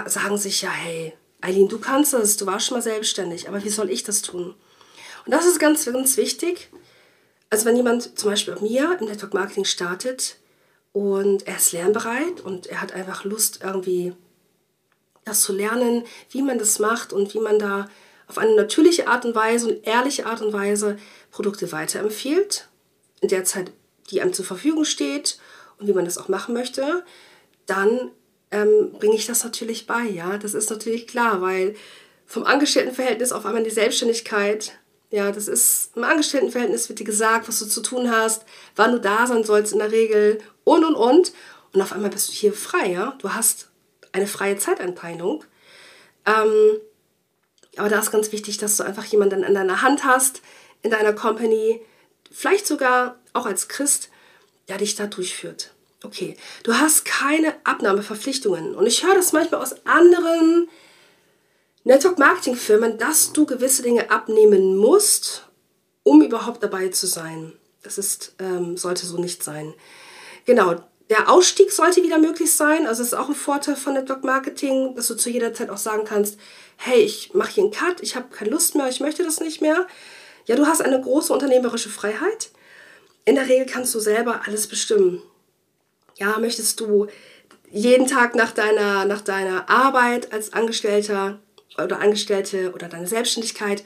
[0.05, 3.69] sagen sich ja, hey, Eileen, du kannst das, du warst schon mal selbstständig, aber wie
[3.69, 4.55] soll ich das tun?
[5.25, 6.69] Und das ist ganz, ganz wichtig.
[7.49, 10.37] Also wenn jemand zum Beispiel bei mir im Network Marketing startet
[10.91, 14.13] und er ist lernbereit und er hat einfach Lust, irgendwie
[15.25, 17.87] das zu lernen, wie man das macht und wie man da
[18.27, 20.97] auf eine natürliche Art und Weise und ehrliche Art und Weise
[21.31, 22.67] Produkte weiterempfiehlt,
[23.21, 23.71] in der Zeit,
[24.11, 25.39] die einem zur Verfügung steht
[25.79, 27.03] und wie man das auch machen möchte,
[27.65, 28.11] dann
[28.51, 30.03] ähm, bringe ich das natürlich bei.
[30.03, 31.75] Ja, das ist natürlich klar, weil
[32.25, 34.73] vom Angestelltenverhältnis auf einmal in die Selbstständigkeit,
[35.09, 38.99] ja, das ist im Angestelltenverhältnis wird dir gesagt, was du zu tun hast, wann du
[38.99, 41.33] da sein sollst in der Regel und und und.
[41.73, 43.15] Und auf einmal bist du hier frei, ja.
[43.19, 43.69] Du hast
[44.11, 45.43] eine freie Zeiteinteilung.
[46.25, 46.79] Ähm,
[47.77, 50.41] aber da ist ganz wichtig, dass du einfach jemanden an deiner Hand hast,
[50.81, 51.81] in deiner Company,
[52.31, 54.08] vielleicht sogar auch als Christ,
[54.69, 55.73] der dich da durchführt.
[56.03, 58.75] Okay, du hast keine Abnahmeverpflichtungen.
[58.75, 60.69] Und ich höre das manchmal aus anderen
[61.83, 65.47] Network-Marketing-Firmen, dass du gewisse Dinge abnehmen musst,
[66.03, 67.53] um überhaupt dabei zu sein.
[67.83, 69.73] Das ist, ähm, sollte so nicht sein.
[70.45, 70.75] Genau,
[71.09, 72.87] der Ausstieg sollte wieder möglich sein.
[72.87, 75.77] Also es ist auch ein Vorteil von Network Marketing, dass du zu jeder Zeit auch
[75.77, 76.39] sagen kannst,
[76.77, 79.61] hey, ich mache hier einen Cut, ich habe keine Lust mehr, ich möchte das nicht
[79.61, 79.87] mehr.
[80.45, 82.51] Ja, du hast eine große unternehmerische Freiheit.
[83.25, 85.21] In der Regel kannst du selber alles bestimmen.
[86.17, 87.07] Ja, möchtest du
[87.71, 91.39] jeden Tag nach deiner, nach deiner Arbeit als Angestellter
[91.77, 93.83] oder Angestellte oder deine Selbstständigkeit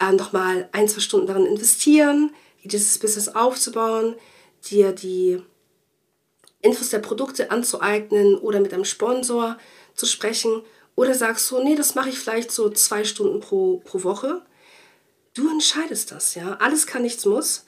[0.00, 2.30] äh, nochmal ein, zwei Stunden darin investieren,
[2.64, 4.16] dieses Business aufzubauen,
[4.70, 5.40] dir die
[6.62, 9.56] Infos der Produkte anzueignen oder mit einem Sponsor
[9.94, 10.62] zu sprechen.
[10.96, 14.42] Oder sagst du, nee, das mache ich vielleicht so zwei Stunden pro, pro Woche.
[15.34, 16.54] Du entscheidest das, ja.
[16.54, 17.65] Alles kann, nichts muss.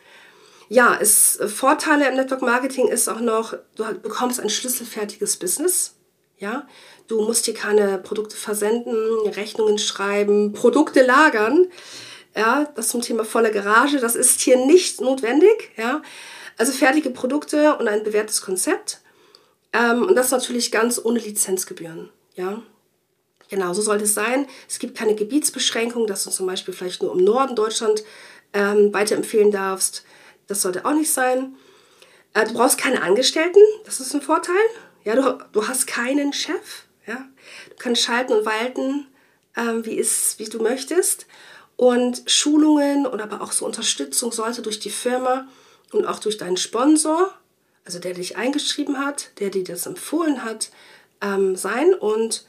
[0.69, 5.95] Ja, es, Vorteile im Network Marketing ist auch noch, du bekommst ein schlüsselfertiges Business.
[6.39, 6.69] Ja,
[7.09, 11.67] du musst hier keine Produkte versenden, Rechnungen schreiben, Produkte lagern.
[12.37, 15.73] Ja, das zum Thema volle Garage, das ist hier nicht notwendig.
[15.77, 16.03] Ja,
[16.59, 19.01] also fertige Produkte und ein bewährtes Konzept.
[19.73, 22.11] Ähm, und das natürlich ganz ohne Lizenzgebühren.
[22.35, 22.63] Ja,
[23.49, 24.47] genau, so sollte es sein.
[24.69, 28.05] Es gibt keine Gebietsbeschränkung, dass du zum Beispiel vielleicht nur im Norden Deutschland
[28.53, 30.05] ähm, weiterempfehlen darfst.
[30.49, 31.55] Das sollte auch nicht sein.
[32.35, 34.57] Äh, du brauchst keine Angestellten, das ist ein Vorteil.
[35.05, 36.85] Ja, du, du hast keinen Chef.
[37.07, 37.29] Ja?
[37.71, 39.07] Du kannst schalten und walten,
[39.57, 41.27] ähm, wie, ist, wie du möchtest.
[41.77, 45.47] Und Schulungen und aber auch so Unterstützung sollte durch die Firma
[45.93, 47.33] und auch durch deinen Sponsor,
[47.85, 50.71] also der dich eingeschrieben hat, der dir das empfohlen hat,
[51.21, 51.95] ähm, sein.
[51.95, 52.47] Und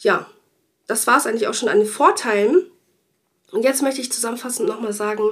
[0.00, 0.28] ja,
[0.86, 2.66] das war es eigentlich auch schon an den Vorteilen.
[3.52, 5.22] Und jetzt möchte ich zusammenfassend nochmal sagen,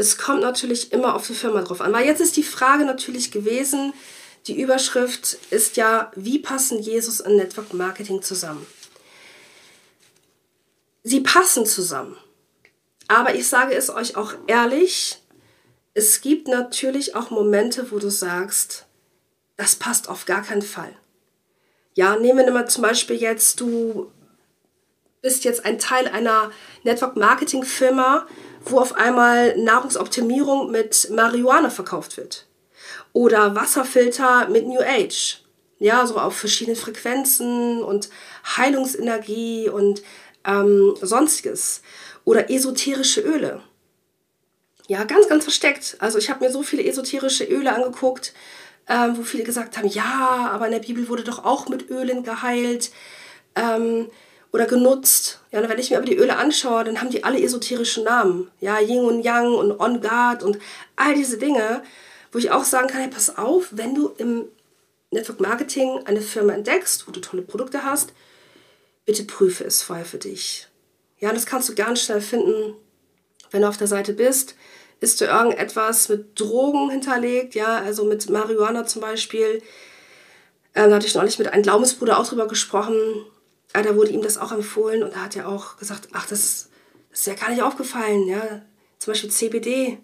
[0.00, 1.92] es kommt natürlich immer auf die Firma drauf an.
[1.92, 3.92] Weil jetzt ist die Frage natürlich gewesen,
[4.46, 8.66] die Überschrift ist ja, wie passen Jesus und Network Marketing zusammen?
[11.02, 12.16] Sie passen zusammen.
[13.08, 15.18] Aber ich sage es euch auch ehrlich,
[15.92, 18.86] es gibt natürlich auch Momente, wo du sagst,
[19.58, 20.96] das passt auf gar keinen Fall.
[21.94, 24.10] Ja, nehmen wir mal zum Beispiel jetzt, du
[25.20, 26.50] bist jetzt ein Teil einer
[26.84, 28.26] Network Marketing Firma,
[28.64, 32.46] wo auf einmal Nahrungsoptimierung mit Marihuana verkauft wird.
[33.12, 35.42] Oder Wasserfilter mit New Age.
[35.78, 38.10] Ja, so auf verschiedenen Frequenzen und
[38.56, 40.02] Heilungsenergie und
[40.44, 41.82] ähm, sonstiges.
[42.24, 43.62] Oder esoterische Öle.
[44.88, 45.96] Ja, ganz, ganz versteckt.
[46.00, 48.34] Also ich habe mir so viele esoterische Öle angeguckt,
[48.88, 52.24] ähm, wo viele gesagt haben, ja, aber in der Bibel wurde doch auch mit Ölen
[52.24, 52.90] geheilt
[53.54, 54.10] ähm,
[54.52, 55.40] oder genutzt.
[55.50, 58.50] Ja, und wenn ich mir aber die Öle anschaue, dann haben die alle esoterische Namen.
[58.60, 60.58] Ja, Yin und Yang und On Guard und
[60.96, 61.82] all diese Dinge,
[62.32, 64.46] wo ich auch sagen kann, hey, pass auf, wenn du im
[65.10, 68.12] Network Marketing eine Firma entdeckst, wo du tolle Produkte hast,
[69.06, 70.68] bitte prüfe es vorher für dich.
[71.18, 72.74] Ja, das kannst du ganz schnell finden,
[73.50, 74.54] wenn du auf der Seite bist
[75.00, 79.62] ist da irgendetwas mit Drogen hinterlegt, ja, also mit Marihuana zum Beispiel.
[80.74, 83.24] Ähm, da hatte ich neulich mit einem Glaubensbruder auch drüber gesprochen.
[83.74, 86.68] Ja, da wurde ihm das auch empfohlen und da hat er auch gesagt, ach, das,
[87.10, 88.62] das ist ja gar nicht aufgefallen, ja.
[88.98, 89.98] Zum Beispiel CBD,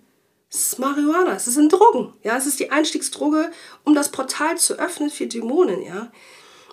[0.51, 2.37] das ist Marihuana, es sind Drogen, ja.
[2.37, 3.51] Es ist die Einstiegsdroge,
[3.85, 6.13] um das Portal zu öffnen für Dämonen, ja.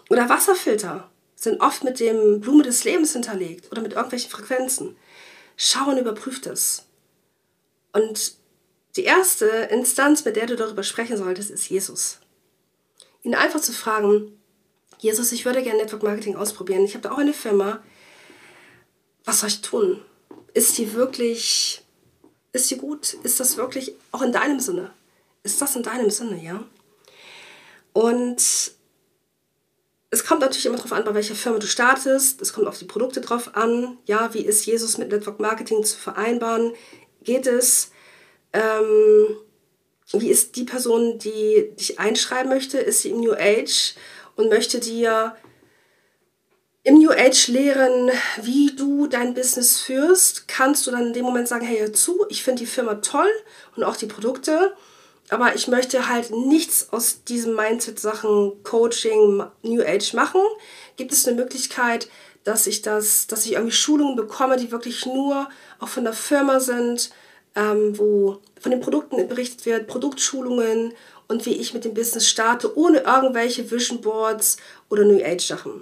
[0.09, 4.95] Oder Wasserfilter sind oft mit dem Blume des Lebens hinterlegt oder mit irgendwelchen Frequenzen.
[5.57, 6.85] Schau und überprüf das.
[7.91, 8.35] Und
[8.95, 12.19] die erste Instanz, mit der du darüber sprechen solltest, ist Jesus.
[13.23, 14.39] Ihn einfach zu fragen,
[15.03, 16.85] Jesus, ich würde gerne Network Marketing ausprobieren.
[16.85, 17.83] Ich habe da auch eine Firma.
[19.25, 20.01] Was soll ich tun?
[20.53, 21.83] Ist die wirklich,
[22.53, 23.13] ist die gut?
[23.23, 24.93] Ist das wirklich auch in deinem Sinne?
[25.43, 26.63] Ist das in deinem Sinne, ja?
[27.91, 28.37] Und
[30.09, 32.41] es kommt natürlich immer darauf an, bei welcher Firma du startest.
[32.41, 33.97] Es kommt auf die Produkte drauf an.
[34.05, 36.73] Ja, wie ist Jesus mit Network Marketing zu vereinbaren?
[37.23, 37.91] geht es,
[38.53, 39.37] ähm,
[40.11, 43.95] wie ist die Person, die dich einschreiben möchte, ist sie im New Age
[44.35, 45.35] und möchte dir
[46.83, 48.11] im New Age lehren,
[48.41, 52.25] wie du dein Business führst, kannst du dann in dem Moment sagen, hey, hör zu,
[52.29, 53.29] ich finde die Firma toll
[53.75, 54.73] und auch die Produkte,
[55.29, 60.41] aber ich möchte halt nichts aus diesem Mindset-Sachen, Coaching, New Age machen.
[60.97, 62.09] Gibt es eine Möglichkeit,
[62.43, 65.47] dass ich das, dass ich irgendwie Schulungen bekomme, die wirklich nur
[65.79, 67.11] auch von der Firma sind,
[67.55, 70.93] ähm, wo von den Produkten berichtet wird, Produktschulungen
[71.33, 74.57] und wie ich mit dem Business starte, ohne irgendwelche Vision Boards
[74.89, 75.81] oder New Age Sachen.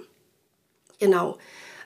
[0.98, 1.38] Genau.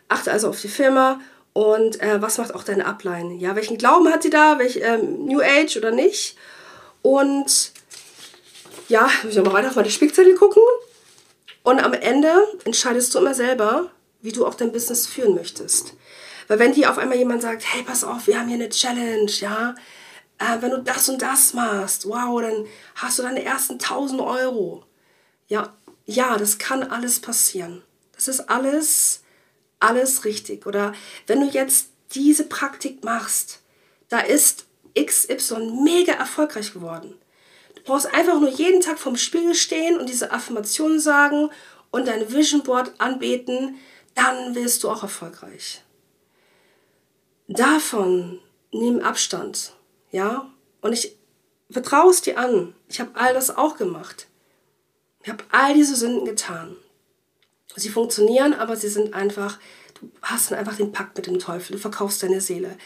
[0.08, 1.20] Achte also auf die Firma
[1.52, 3.34] und äh, was macht auch deine Upline?
[3.34, 4.58] Ja, welchen Glauben hat sie da?
[4.60, 6.36] Welch, ähm, New Age oder nicht?
[7.02, 7.72] Und
[8.88, 10.62] ja, müssen wir mal weiter auf meine Spickzettel gucken.
[11.64, 12.30] Und am Ende
[12.64, 13.90] entscheidest du immer selber,
[14.22, 15.94] wie du auch dein Business führen möchtest.
[16.46, 19.32] Weil wenn dir auf einmal jemand sagt, hey, pass auf, wir haben hier eine Challenge,
[19.40, 19.74] ja,
[20.38, 24.84] äh, wenn du das und das machst, wow, dann hast du deine ersten 1000 Euro.
[25.48, 25.74] Ja,
[26.04, 27.82] ja, das kann alles passieren.
[28.12, 29.22] Das ist alles,
[29.80, 30.66] alles richtig.
[30.66, 30.92] Oder
[31.26, 33.60] wenn du jetzt diese Praktik machst,
[34.08, 34.66] da ist
[34.98, 37.14] XY mega erfolgreich geworden.
[37.84, 41.50] brauchst einfach nur jeden Tag vorm Spiegel stehen und diese Affirmationen sagen
[41.90, 43.76] und dein Vision Board anbeten,
[44.14, 45.82] dann wirst du auch erfolgreich.
[47.48, 48.40] Davon
[48.72, 49.75] nimm Abstand,
[50.10, 50.50] ja?
[50.80, 51.16] Und ich
[51.70, 52.74] vertraue es dir an.
[52.88, 54.26] Ich habe all das auch gemacht.
[55.22, 56.76] Ich habe all diese Sünden getan.
[57.74, 59.58] Sie funktionieren, aber sie sind einfach,
[60.00, 62.78] du hast dann einfach den Pakt mit dem Teufel, du verkaufst deine Seele.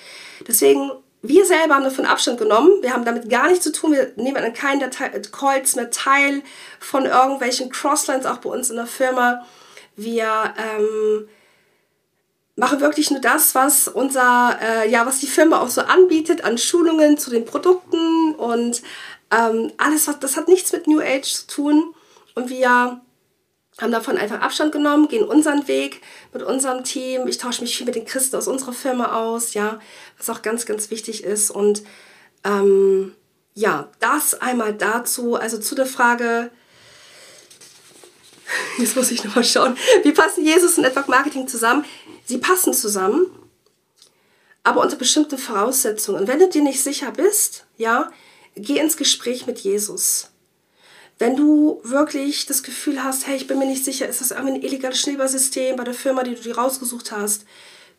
[0.49, 0.91] Deswegen,
[1.23, 2.71] wir selber haben davon Abstand genommen.
[2.81, 3.93] Wir haben damit gar nichts zu tun.
[3.93, 4.91] Wir nehmen an keinen
[5.31, 6.43] Calls mehr teil
[6.81, 9.47] von irgendwelchen Crosslines, auch bei uns in der Firma.
[9.97, 11.29] Wir ähm,
[12.61, 16.59] machen wirklich nur das, was unser, äh, ja, was die Firma auch so anbietet an
[16.59, 18.83] Schulungen zu den Produkten und
[19.31, 21.95] ähm, alles, was, das hat nichts mit New Age zu tun.
[22.35, 23.01] Und wir
[23.81, 26.03] haben davon einfach Abstand genommen, gehen unseren Weg
[26.35, 27.27] mit unserem Team.
[27.29, 29.81] Ich tausche mich viel mit den Christen aus unserer Firma aus, ja,
[30.19, 31.51] was auch ganz, ganz wichtig ist.
[31.51, 31.83] Und
[32.45, 33.15] ähm,
[33.55, 36.51] ja, das einmal dazu, also zu der Frage,
[38.79, 41.87] jetzt muss ich nochmal schauen, wie passen Jesus und Network Marketing zusammen?
[42.25, 43.27] Sie passen zusammen,
[44.63, 46.21] aber unter bestimmten Voraussetzungen.
[46.21, 48.11] Und wenn du dir nicht sicher bist, ja,
[48.55, 50.31] geh ins Gespräch mit Jesus.
[51.19, 54.55] Wenn du wirklich das Gefühl hast, hey, ich bin mir nicht sicher, ist das irgendwie
[54.55, 57.45] ein illegales Schneeballsystem bei der Firma, die du dir rausgesucht hast,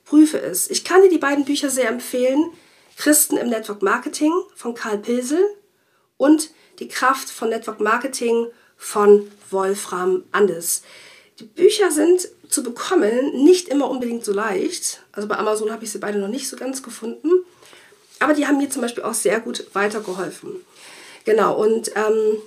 [0.06, 0.70] prüfe es.
[0.70, 2.52] Ich kann dir die beiden Bücher sehr empfehlen.
[2.98, 5.44] Christen im Network Marketing von Karl Pilsel
[6.18, 6.50] und
[6.80, 10.82] Die Kraft von Network Marketing von Wolfram Andes.
[11.40, 15.02] Die Bücher sind zu bekommen nicht immer unbedingt so leicht.
[15.12, 17.30] Also bei Amazon habe ich sie beide noch nicht so ganz gefunden.
[18.20, 20.52] Aber die haben mir zum Beispiel auch sehr gut weitergeholfen.
[21.26, 22.38] Genau, und ähm,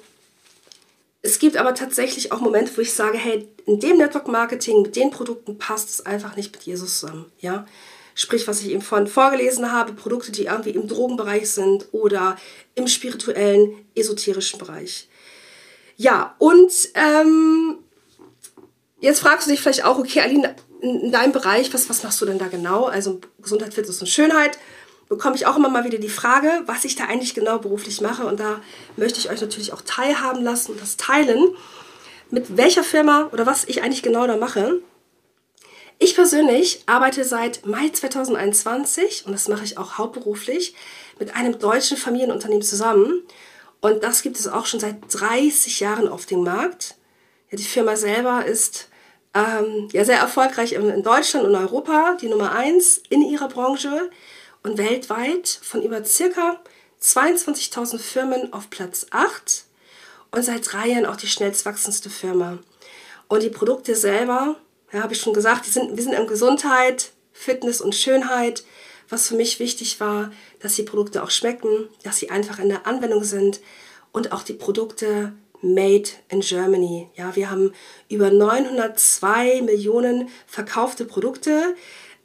[1.22, 4.94] es gibt aber tatsächlich auch Momente, wo ich sage, hey, in dem Network Marketing, mit
[4.94, 7.32] den Produkten passt es einfach nicht mit Jesus zusammen.
[7.40, 7.66] Ja?
[8.14, 12.36] Sprich, was ich eben vorhin vorgelesen habe, Produkte, die irgendwie im Drogenbereich sind oder
[12.74, 15.08] im spirituellen, esoterischen Bereich.
[15.96, 17.78] Ja, und ähm,
[19.04, 22.26] jetzt fragst du dich vielleicht auch, okay, Aline, in, deinem Bereich, was, was machst du
[22.26, 22.84] denn da genau?
[22.84, 24.58] Also Gesundheit, Fitness und Schönheit
[25.08, 28.24] bekomme ich auch immer mal wieder die Frage, was ich da eigentlich genau beruflich mache.
[28.24, 28.60] Und da
[28.96, 31.54] möchte ich euch natürlich auch teilhaben lassen und das teilen,
[32.30, 34.80] mit welcher Firma oder was ich eigentlich genau da mache.
[35.98, 40.74] Ich persönlich arbeite seit Mai 2021 und das mache ich auch hauptberuflich
[41.18, 43.22] mit einem deutschen Familienunternehmen zusammen.
[43.80, 46.96] Und das gibt es auch schon seit 30 Jahren auf dem Markt.
[47.50, 48.88] Ja, die Firma selber ist
[49.34, 54.10] ähm, ja, sehr erfolgreich in Deutschland und Europa, die Nummer 1 in ihrer Branche
[54.62, 56.60] und weltweit von über circa
[57.02, 59.64] 22.000 Firmen auf Platz 8
[60.30, 62.58] und seit drei Jahren auch die schnellstwachsendste Firma.
[63.28, 64.56] Und die Produkte selber,
[64.92, 68.64] ja, habe ich schon gesagt, die sind, wir sind in Gesundheit, Fitness und Schönheit.
[69.08, 72.86] Was für mich wichtig war, dass die Produkte auch schmecken, dass sie einfach in der
[72.86, 73.60] Anwendung sind
[74.12, 75.32] und auch die Produkte
[75.64, 77.08] made in Germany.
[77.14, 77.72] Ja, wir haben
[78.08, 81.74] über 902 Millionen verkaufte Produkte,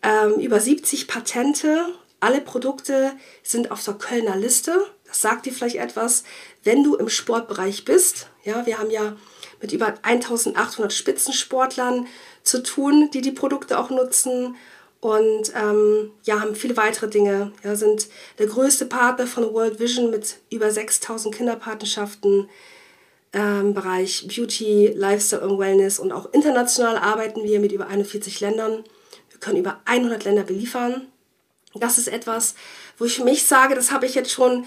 [0.03, 1.85] ähm, über 70 Patente
[2.19, 3.13] alle Produkte
[3.43, 4.85] sind auf der Kölner Liste.
[5.05, 6.23] Das sagt dir vielleicht etwas,
[6.63, 8.27] wenn du im Sportbereich bist.
[8.43, 9.15] Ja, wir haben ja
[9.61, 12.07] mit über 1800 Spitzensportlern
[12.43, 14.55] zu tun, die die Produkte auch nutzen.
[15.01, 17.53] Und ähm, ja, haben viele weitere Dinge.
[17.63, 22.49] Ja, sind der größte Partner von World Vision mit über 6000 Kinderpatenschaften im
[23.33, 25.99] ähm, Bereich Beauty, Lifestyle und Wellness.
[25.99, 28.83] Und auch international arbeiten wir mit über 41 Ländern.
[29.29, 31.07] Wir können über 100 Länder beliefern.
[31.75, 32.55] Das ist etwas,
[32.97, 34.65] wo ich für mich sage, das habe ich jetzt schon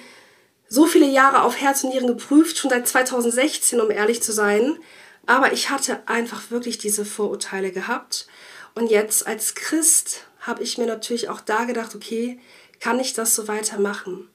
[0.68, 4.78] so viele Jahre auf Herz und Nieren geprüft, schon seit 2016, um ehrlich zu sein.
[5.26, 8.26] Aber ich hatte einfach wirklich diese Vorurteile gehabt.
[8.74, 12.40] Und jetzt als Christ habe ich mir natürlich auch da gedacht, okay,
[12.80, 14.28] kann ich das so weitermachen?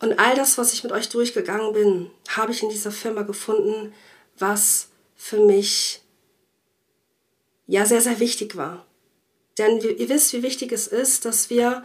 [0.00, 3.92] Und all das, was ich mit euch durchgegangen bin, habe ich in dieser Firma gefunden,
[4.38, 6.00] was für mich
[7.66, 8.86] ja sehr, sehr wichtig war.
[9.58, 11.84] Denn ihr wisst, wie wichtig es ist, dass wir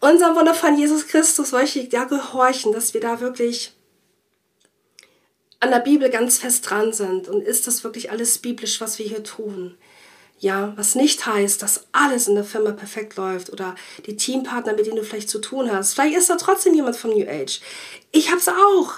[0.00, 3.72] unserem wundervollen Jesus Christus wirklich ja, gehorchen, dass wir da wirklich
[5.60, 7.28] an der Bibel ganz fest dran sind.
[7.28, 9.76] Und ist das wirklich alles biblisch, was wir hier tun?
[10.44, 13.74] Ja, was nicht heißt, dass alles in der Firma perfekt läuft oder
[14.04, 15.94] die Teampartner, mit denen du vielleicht zu tun hast.
[15.94, 17.62] Vielleicht ist da trotzdem jemand vom New Age.
[18.12, 18.92] Ich hab's auch.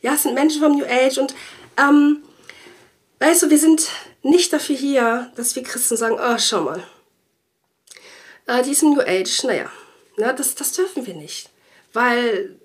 [0.00, 1.34] Ja, es sind Menschen vom New Age und
[1.76, 2.22] ähm,
[3.18, 3.90] weißt du, wir sind
[4.22, 6.82] nicht dafür hier, dass wir Christen sagen, oh, schau mal,
[8.46, 9.70] äh, diesem New Age, naja,
[10.16, 11.50] na, das, das dürfen wir nicht,
[11.92, 12.58] weil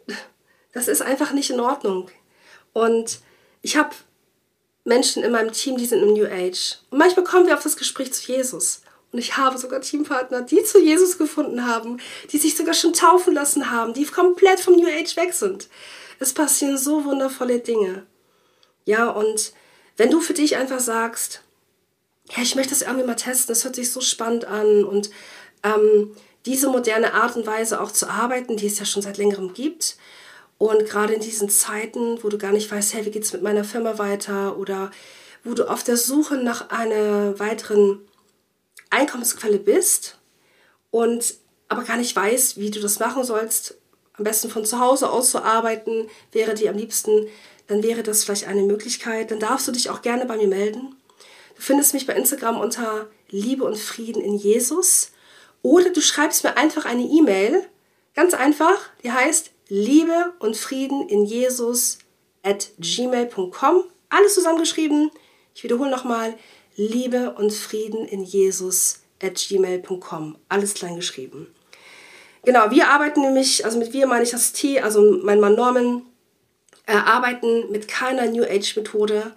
[0.72, 2.10] das ist einfach nicht in Ordnung.
[2.72, 3.20] Und
[3.62, 3.94] ich habe
[4.84, 6.78] Menschen in meinem Team, die sind im New Age.
[6.90, 8.82] Und manchmal kommen wir auf das Gespräch zu Jesus.
[9.12, 12.00] Und ich habe sogar Teampartner, die zu Jesus gefunden haben,
[12.32, 15.68] die sich sogar schon taufen lassen haben, die komplett vom New Age weg sind.
[16.20, 18.06] Es passieren so wundervolle Dinge.
[18.86, 19.54] Ja, und
[19.98, 21.42] wenn du für dich einfach sagst,
[22.36, 25.10] ja, ich möchte das irgendwie mal testen, das hört sich so spannend an und
[25.64, 26.16] ähm,
[26.46, 29.98] diese moderne Art und Weise auch zu arbeiten, die es ja schon seit längerem gibt.
[30.62, 33.42] Und gerade in diesen Zeiten, wo du gar nicht weißt, hey, wie geht es mit
[33.42, 34.92] meiner Firma weiter oder
[35.44, 38.00] wo du auf der Suche nach einer weiteren
[38.92, 40.20] Einkommensquelle bist
[40.92, 41.34] und
[41.68, 43.76] aber gar nicht weißt, wie du das machen sollst,
[44.14, 47.26] am besten von zu Hause aus zu arbeiten, wäre dir am liebsten,
[47.66, 49.32] dann wäre das vielleicht eine Möglichkeit.
[49.32, 50.96] Dann darfst du dich auch gerne bei mir melden.
[51.56, 55.10] Du findest mich bei Instagram unter Liebe und Frieden in Jesus.
[55.64, 57.68] Oder du schreibst mir einfach eine E-Mail.
[58.14, 58.78] Ganz einfach.
[59.04, 62.00] Die heißt Liebe und Frieden in Jesus
[62.44, 63.86] at gmail.com.
[64.10, 65.12] Alles zusammengeschrieben.
[65.56, 66.34] Ich wiederhole nochmal.
[66.76, 70.38] Liebe und Frieden in Jesus at gmail.com.
[70.50, 71.48] Alles klein geschrieben.
[72.44, 76.02] Genau, wir arbeiten nämlich, also mit wir meine ich das T, also mein Mann Norman,
[76.86, 79.32] äh, arbeiten mit keiner New Age Methode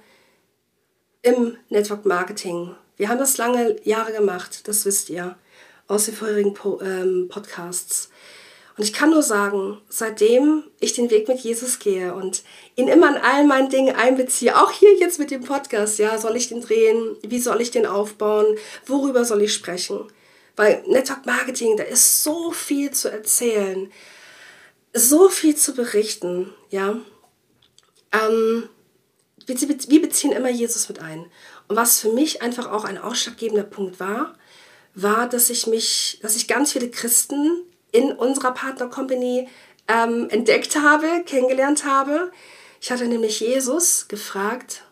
[1.23, 2.75] im Network Marketing.
[2.97, 5.39] Wir haben das lange Jahre gemacht, das wisst ihr
[5.87, 8.11] aus den vorherigen po ähm, Podcasts.
[8.77, 12.43] Und ich kann nur sagen, seitdem ich den Weg mit Jesus gehe und
[12.75, 16.37] ihn immer an all meinen Dingen einbeziehe, auch hier jetzt mit dem Podcast, ja, soll
[16.37, 17.17] ich den drehen?
[17.23, 18.47] Wie soll ich den aufbauen?
[18.87, 20.09] Worüber soll ich sprechen?
[20.57, 23.93] Weil Network Marketing, da ist so viel zu erzählen,
[24.93, 26.97] so viel zu berichten, ja.
[28.13, 28.69] Ähm,
[29.47, 31.27] wir beziehen immer Jesus mit ein.
[31.69, 34.35] Und was für mich einfach auch ein ausschlaggebender Punkt war,
[34.95, 37.65] war, dass ich mich, dass ich ganz viele Christen
[37.95, 39.49] in unserer Partner Company
[39.87, 42.33] ähm, entdeckt habe, kennengelernt habe.
[42.81, 44.85] Ich hatte nämlich Jesus gefragt,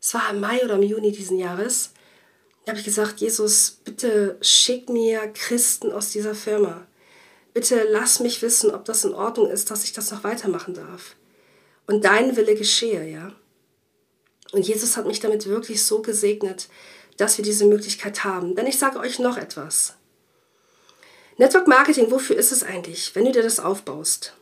[0.00, 1.92] es war im Mai oder im Juni diesen Jahres,
[2.64, 6.86] da habe ich gesagt, Jesus, bitte schick mir Christen aus dieser Firma.
[7.54, 11.16] Bitte lass mich wissen, ob das in Ordnung ist, dass ich das noch weitermachen darf.
[11.86, 13.32] Und dein Wille geschehe, ja.
[14.52, 16.68] Und Jesus hat mich damit wirklich so gesegnet,
[17.16, 18.56] dass wir diese Möglichkeit haben.
[18.56, 19.95] Denn ich sage euch noch etwas.
[21.38, 24.32] Network Marketing, wofür ist es eigentlich, wenn du dir das aufbaust?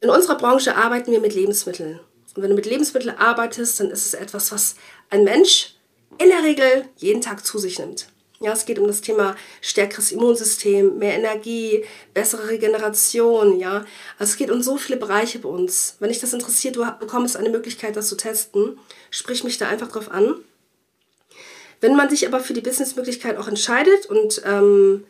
[0.00, 2.00] In unserer Branche arbeiten wir mit Lebensmitteln.
[2.34, 4.74] Und wenn du mit Lebensmitteln arbeitest, dann ist es etwas, was
[5.10, 5.76] ein Mensch
[6.18, 8.08] in der Regel jeden Tag zu sich nimmt.
[8.40, 11.84] Ja, es geht um das Thema stärkeres Immunsystem, mehr Energie,
[12.14, 13.84] bessere Regeneration, ja.
[14.18, 15.96] Also es geht um so viele Bereiche bei uns.
[15.98, 18.78] Wenn dich das interessiert, du bekommst eine Möglichkeit, das zu testen.
[19.10, 20.36] Sprich mich da einfach drauf an.
[21.80, 25.04] Wenn man sich aber für die Businessmöglichkeit auch entscheidet und ähm,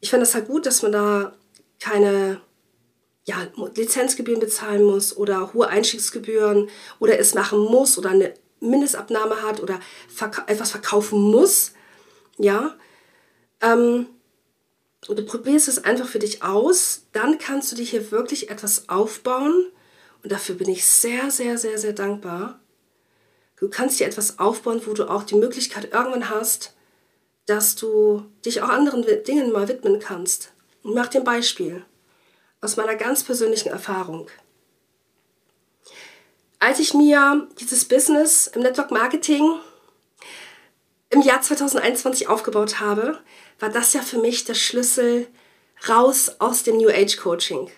[0.00, 1.32] ich finde es halt gut, dass man da
[1.80, 2.40] keine
[3.24, 6.68] ja, Lizenzgebühren bezahlen muss oder hohe Einstiegsgebühren
[7.00, 11.72] oder es machen muss oder eine Mindestabnahme hat oder verka etwas verkaufen muss,
[12.38, 12.76] ja,
[13.60, 14.06] ähm,
[15.08, 18.88] und du probierst es einfach für dich aus, dann kannst du dir hier wirklich etwas
[18.88, 19.66] aufbauen
[20.22, 22.60] und dafür bin ich sehr, sehr, sehr, sehr dankbar.
[23.56, 26.74] Du kannst dir etwas aufbauen, wo du auch die Möglichkeit irgendwann hast,
[27.46, 30.52] dass du dich auch anderen Dingen mal widmen kannst.
[30.82, 31.84] Ich mache dir ein Beispiel
[32.60, 34.28] aus meiner ganz persönlichen Erfahrung.
[36.58, 39.60] Als ich mir dieses Business im Network Marketing
[41.10, 43.20] im Jahr 2021 aufgebaut habe,
[43.60, 45.28] war das ja für mich der Schlüssel
[45.88, 47.70] raus aus dem New Age Coaching.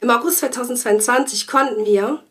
[0.00, 2.22] Im August 2022 konnten wir,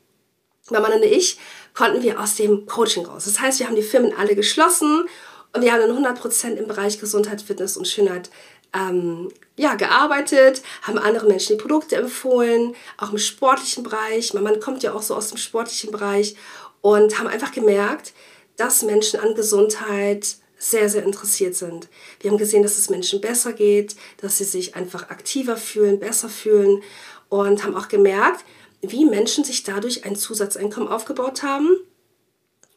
[0.70, 1.40] mein Mann und ich,
[1.74, 3.26] konnten wir aus dem Coaching raus.
[3.26, 5.08] Das heißt, wir haben die Firmen alle geschlossen
[5.54, 8.30] und wir haben dann 100% im Bereich Gesundheit, Fitness und Schönheit
[8.74, 14.34] ähm, ja, gearbeitet, haben anderen Menschen die Produkte empfohlen, auch im sportlichen Bereich.
[14.34, 16.36] Mein Mann kommt ja auch so aus dem sportlichen Bereich
[16.82, 18.14] und haben einfach gemerkt,
[18.58, 21.88] dass Menschen an Gesundheit sehr, sehr interessiert sind.
[22.20, 26.30] Wir haben gesehen, dass es Menschen besser geht, dass sie sich einfach aktiver fühlen, besser
[26.30, 26.82] fühlen
[27.30, 28.44] und haben auch gemerkt,
[28.82, 31.78] wie Menschen sich dadurch ein Zusatzeinkommen aufgebaut haben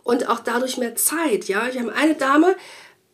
[0.06, 1.46] und auch dadurch mehr Zeit.
[1.46, 2.56] Ja, wir haben eine Dame,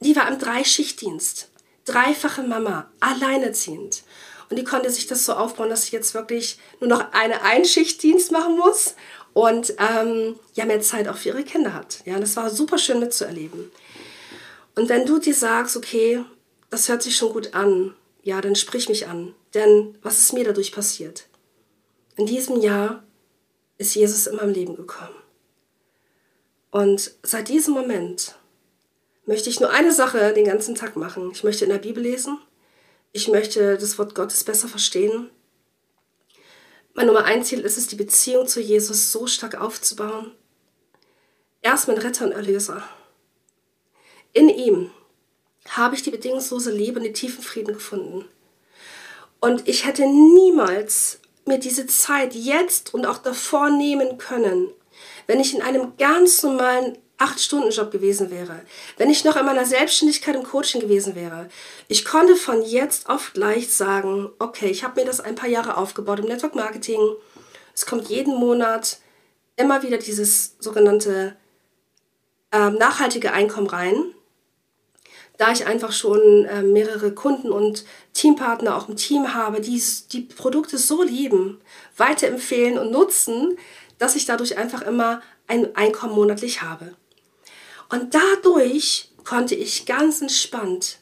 [0.00, 1.48] die war im Dreischichtdienst
[1.84, 4.02] dreifache Mama, alleinerziehend.
[4.50, 8.30] Und die konnte sich das so aufbauen, dass sie jetzt wirklich nur noch eine Einschichtdienst
[8.30, 8.94] machen muss
[9.32, 12.00] und ähm, ja mehr Zeit auch für ihre Kinder hat.
[12.04, 13.72] Ja, das war super schön mitzuerleben.
[14.74, 16.22] Und wenn du dir sagst, okay,
[16.70, 19.34] das hört sich schon gut an, ja, dann sprich mich an.
[19.54, 21.26] Denn was ist mir dadurch passiert?
[22.16, 23.02] In diesem Jahr
[23.78, 25.21] ist Jesus in meinem Leben gekommen.
[26.72, 28.34] Und seit diesem Moment
[29.26, 31.30] möchte ich nur eine Sache den ganzen Tag machen.
[31.30, 32.38] Ich möchte in der Bibel lesen.
[33.12, 35.30] Ich möchte das Wort Gottes besser verstehen.
[36.94, 40.32] Mein Nummer ein Ziel ist es, die Beziehung zu Jesus so stark aufzubauen.
[41.60, 42.82] Er ist mein Retter und Erlöser.
[44.32, 44.90] In ihm
[45.68, 48.24] habe ich die bedingungslose Liebe und den tiefen Frieden gefunden.
[49.40, 54.70] Und ich hätte niemals mir diese Zeit jetzt und auch davor nehmen können,
[55.26, 58.60] wenn ich in einem ganz normalen 8-Stunden-Job gewesen wäre,
[58.96, 61.48] wenn ich noch in meiner Selbstständigkeit im Coaching gewesen wäre.
[61.88, 65.76] Ich konnte von jetzt auf gleich sagen, okay, ich habe mir das ein paar Jahre
[65.76, 67.00] aufgebaut im Network Marketing.
[67.74, 68.98] Es kommt jeden Monat
[69.56, 71.36] immer wieder dieses sogenannte
[72.50, 74.14] äh, nachhaltige Einkommen rein.
[75.38, 80.20] Da ich einfach schon äh, mehrere Kunden und Teampartner auch im Team habe, die die
[80.20, 81.60] Produkte so lieben,
[81.96, 83.56] weiterempfehlen und nutzen,
[84.02, 86.96] dass ich dadurch einfach immer ein Einkommen monatlich habe.
[87.88, 90.98] Und dadurch konnte ich ganz entspannt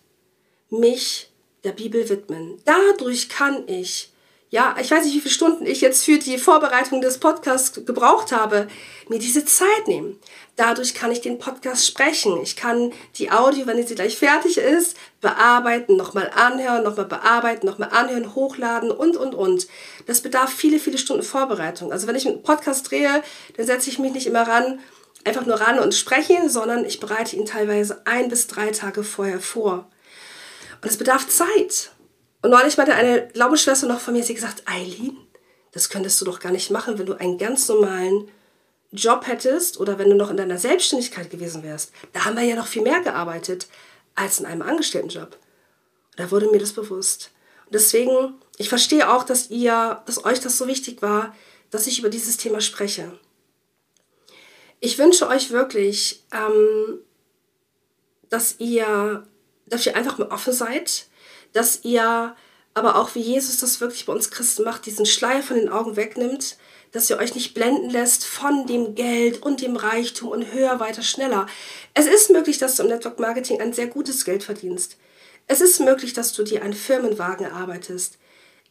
[0.68, 1.30] mich
[1.64, 2.60] der Bibel widmen.
[2.66, 4.09] Dadurch kann ich
[4.52, 8.32] ja, ich weiß nicht, wie viele Stunden ich jetzt für die Vorbereitung des Podcasts gebraucht
[8.32, 8.66] habe,
[9.08, 10.18] mir diese Zeit nehmen.
[10.56, 12.36] Dadurch kann ich den Podcast sprechen.
[12.42, 17.90] Ich kann die Audio, wenn sie gleich fertig ist, bearbeiten, nochmal anhören, nochmal bearbeiten, nochmal
[17.92, 19.68] anhören, hochladen und, und, und.
[20.06, 21.92] Das bedarf viele, viele Stunden Vorbereitung.
[21.92, 23.22] Also wenn ich einen Podcast drehe,
[23.56, 24.80] dann setze ich mich nicht immer ran,
[25.24, 29.40] einfach nur ran und spreche, sondern ich bereite ihn teilweise ein bis drei Tage vorher
[29.40, 29.88] vor.
[30.82, 31.92] Und es bedarf Zeit.
[32.42, 35.16] Und neulich meinte eine Glaubensschwester noch von mir, sie gesagt, Eileen,
[35.72, 38.28] das könntest du doch gar nicht machen, wenn du einen ganz normalen
[38.92, 41.92] Job hättest oder wenn du noch in deiner Selbstständigkeit gewesen wärst.
[42.12, 43.68] Da haben wir ja noch viel mehr gearbeitet
[44.14, 45.36] als in einem Angestelltenjob.
[46.16, 47.30] Da wurde mir das bewusst.
[47.66, 51.34] Und deswegen, ich verstehe auch, dass ihr, dass euch das so wichtig war,
[51.70, 53.18] dass ich über dieses Thema spreche.
[54.80, 56.98] Ich wünsche euch wirklich, ähm,
[58.28, 59.26] dass ihr,
[59.70, 61.06] ihr einfach mal offen seid,
[61.52, 62.34] dass ihr
[62.74, 65.96] aber auch wie Jesus das wirklich bei uns Christen macht, diesen Schleier von den Augen
[65.96, 66.56] wegnimmt,
[66.92, 71.02] dass ihr euch nicht blenden lässt von dem Geld und dem Reichtum und höher, weiter,
[71.02, 71.46] schneller.
[71.94, 74.96] Es ist möglich, dass du im Network Marketing ein sehr gutes Geld verdienst.
[75.46, 78.18] Es ist möglich, dass du dir einen Firmenwagen erarbeitest.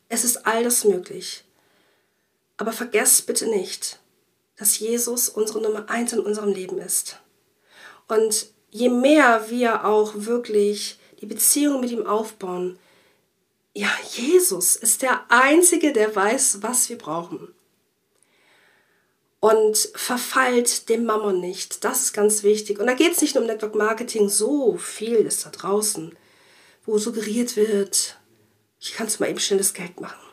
[0.10, 1.44] Es ist all das möglich.
[2.58, 4.00] Aber vergesst bitte nicht,
[4.58, 7.18] dass Jesus unsere Nummer eins in unserem Leben ist.
[8.08, 12.80] Und je mehr wir auch wirklich die Beziehung mit ihm aufbauen.
[13.74, 17.54] Ja, Jesus ist der Einzige, der weiß, was wir brauchen.
[19.40, 21.84] Und verfallt dem Mammon nicht.
[21.86, 22.80] Das ist ganz wichtig.
[22.80, 24.28] Und da geht es nicht nur um Network Marketing.
[24.28, 26.14] So viel ist da draußen,
[26.86, 28.18] wo suggeriert wird,
[28.82, 30.29] ich kann mal eben schnelles Geld machen.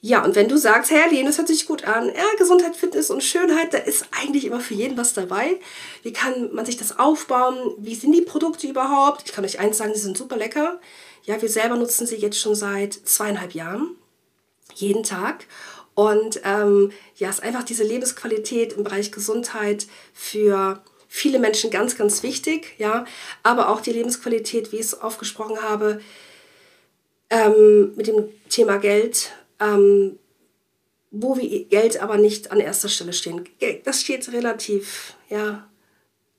[0.00, 3.10] Ja, und wenn du sagst, Herr Lene, das hört sich gut an, ja, Gesundheit, Fitness
[3.10, 5.58] und Schönheit, da ist eigentlich immer für jeden was dabei.
[6.02, 7.74] Wie kann man sich das aufbauen?
[7.78, 9.22] Wie sind die Produkte überhaupt?
[9.24, 10.80] Ich kann euch eins sagen, die sind super lecker.
[11.24, 13.96] Ja, wir selber nutzen sie jetzt schon seit zweieinhalb Jahren.
[14.74, 15.46] Jeden Tag.
[15.94, 22.22] Und ähm, ja, ist einfach diese Lebensqualität im Bereich Gesundheit für viele Menschen ganz, ganz
[22.22, 22.74] wichtig.
[22.78, 23.06] Ja,
[23.42, 26.00] aber auch die Lebensqualität, wie ich es aufgesprochen habe,
[27.30, 30.18] ähm, mit dem Thema Geld ähm,
[31.10, 33.48] wo wir Geld aber nicht an erster Stelle stehen.
[33.84, 35.68] Das steht relativ, ja,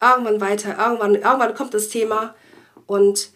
[0.02, 2.36] irgendwann weiter, irgendwann, irgendwann kommt das Thema
[2.86, 3.32] und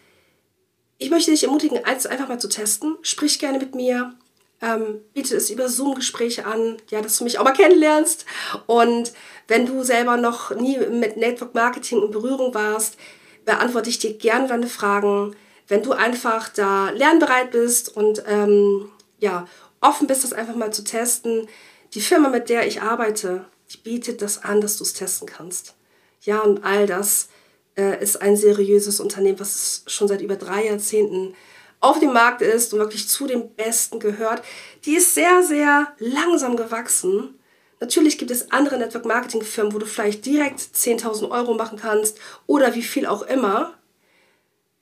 [0.98, 2.96] ich möchte dich ermutigen, eins einfach mal zu testen.
[3.02, 4.14] Sprich gerne mit mir,
[4.62, 8.26] ähm, biete es über Zoom-Gespräche an, ja, dass du mich auch mal kennenlernst.
[8.68, 9.12] Und
[9.48, 12.98] wenn du selber noch nie mit Network Marketing in Berührung warst,
[13.46, 15.36] beantworte ich dir gerne deine Fragen.
[15.68, 19.48] Wenn du einfach da lernbereit bist und ähm, ja,
[19.82, 21.48] offen bist, das einfach mal zu testen.
[21.94, 25.76] Die Firma, mit der ich arbeite, die bietet das an, dass du es testen kannst.
[26.22, 27.30] Ja, und all das
[27.76, 31.34] äh, ist ein seriöses Unternehmen, was schon seit über drei Jahrzehnten
[31.80, 34.44] auf dem Markt ist und wirklich zu den Besten gehört.
[34.86, 37.40] Die ist sehr, sehr langsam gewachsen.
[37.80, 42.84] Natürlich gibt es andere Network-Marketing-Firmen, wo du vielleicht direkt 10.000 Euro machen kannst oder wie
[42.84, 43.74] viel auch immer.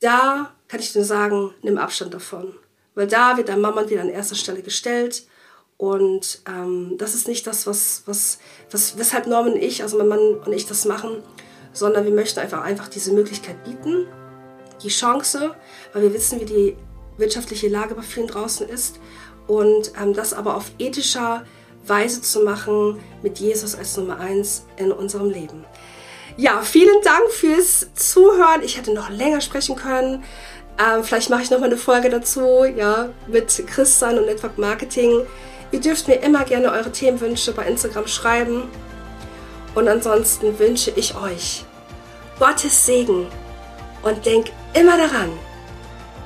[0.02, 2.54] Da kann ich dir sagen, nimm Abstand davon.
[3.00, 5.26] Weil da wird der Mammon wieder an erster Stelle gestellt.
[5.78, 8.40] Und ähm, das ist nicht das, was, was,
[8.72, 11.24] was, weshalb Norman und ich, also mein Mann und ich das machen,
[11.72, 14.06] sondern wir möchten einfach, einfach diese Möglichkeit bieten,
[14.84, 15.56] die Chance,
[15.94, 16.76] weil wir wissen, wie die
[17.16, 19.00] wirtschaftliche Lage bei vielen draußen ist
[19.48, 21.46] und ähm, das aber auf ethischer
[21.88, 25.64] Weise zu machen mit Jesus als Nummer eins in unserem Leben.
[26.36, 28.62] Ja, vielen Dank fürs Zuhören.
[28.62, 30.24] Ich hätte noch länger sprechen können.
[30.80, 35.26] Ähm, vielleicht mache ich noch mal eine Folge dazu, ja, mit Christian und Network Marketing.
[35.72, 38.64] Ihr dürft mir immer gerne eure Themenwünsche bei Instagram schreiben.
[39.76, 41.66] Und ansonsten wünsche ich euch
[42.40, 43.28] Gottes Segen
[44.02, 45.30] und denk immer daran,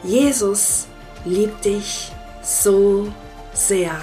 [0.03, 0.87] Jesus
[1.25, 2.11] liebt dich
[2.41, 3.11] so
[3.53, 3.99] sehr.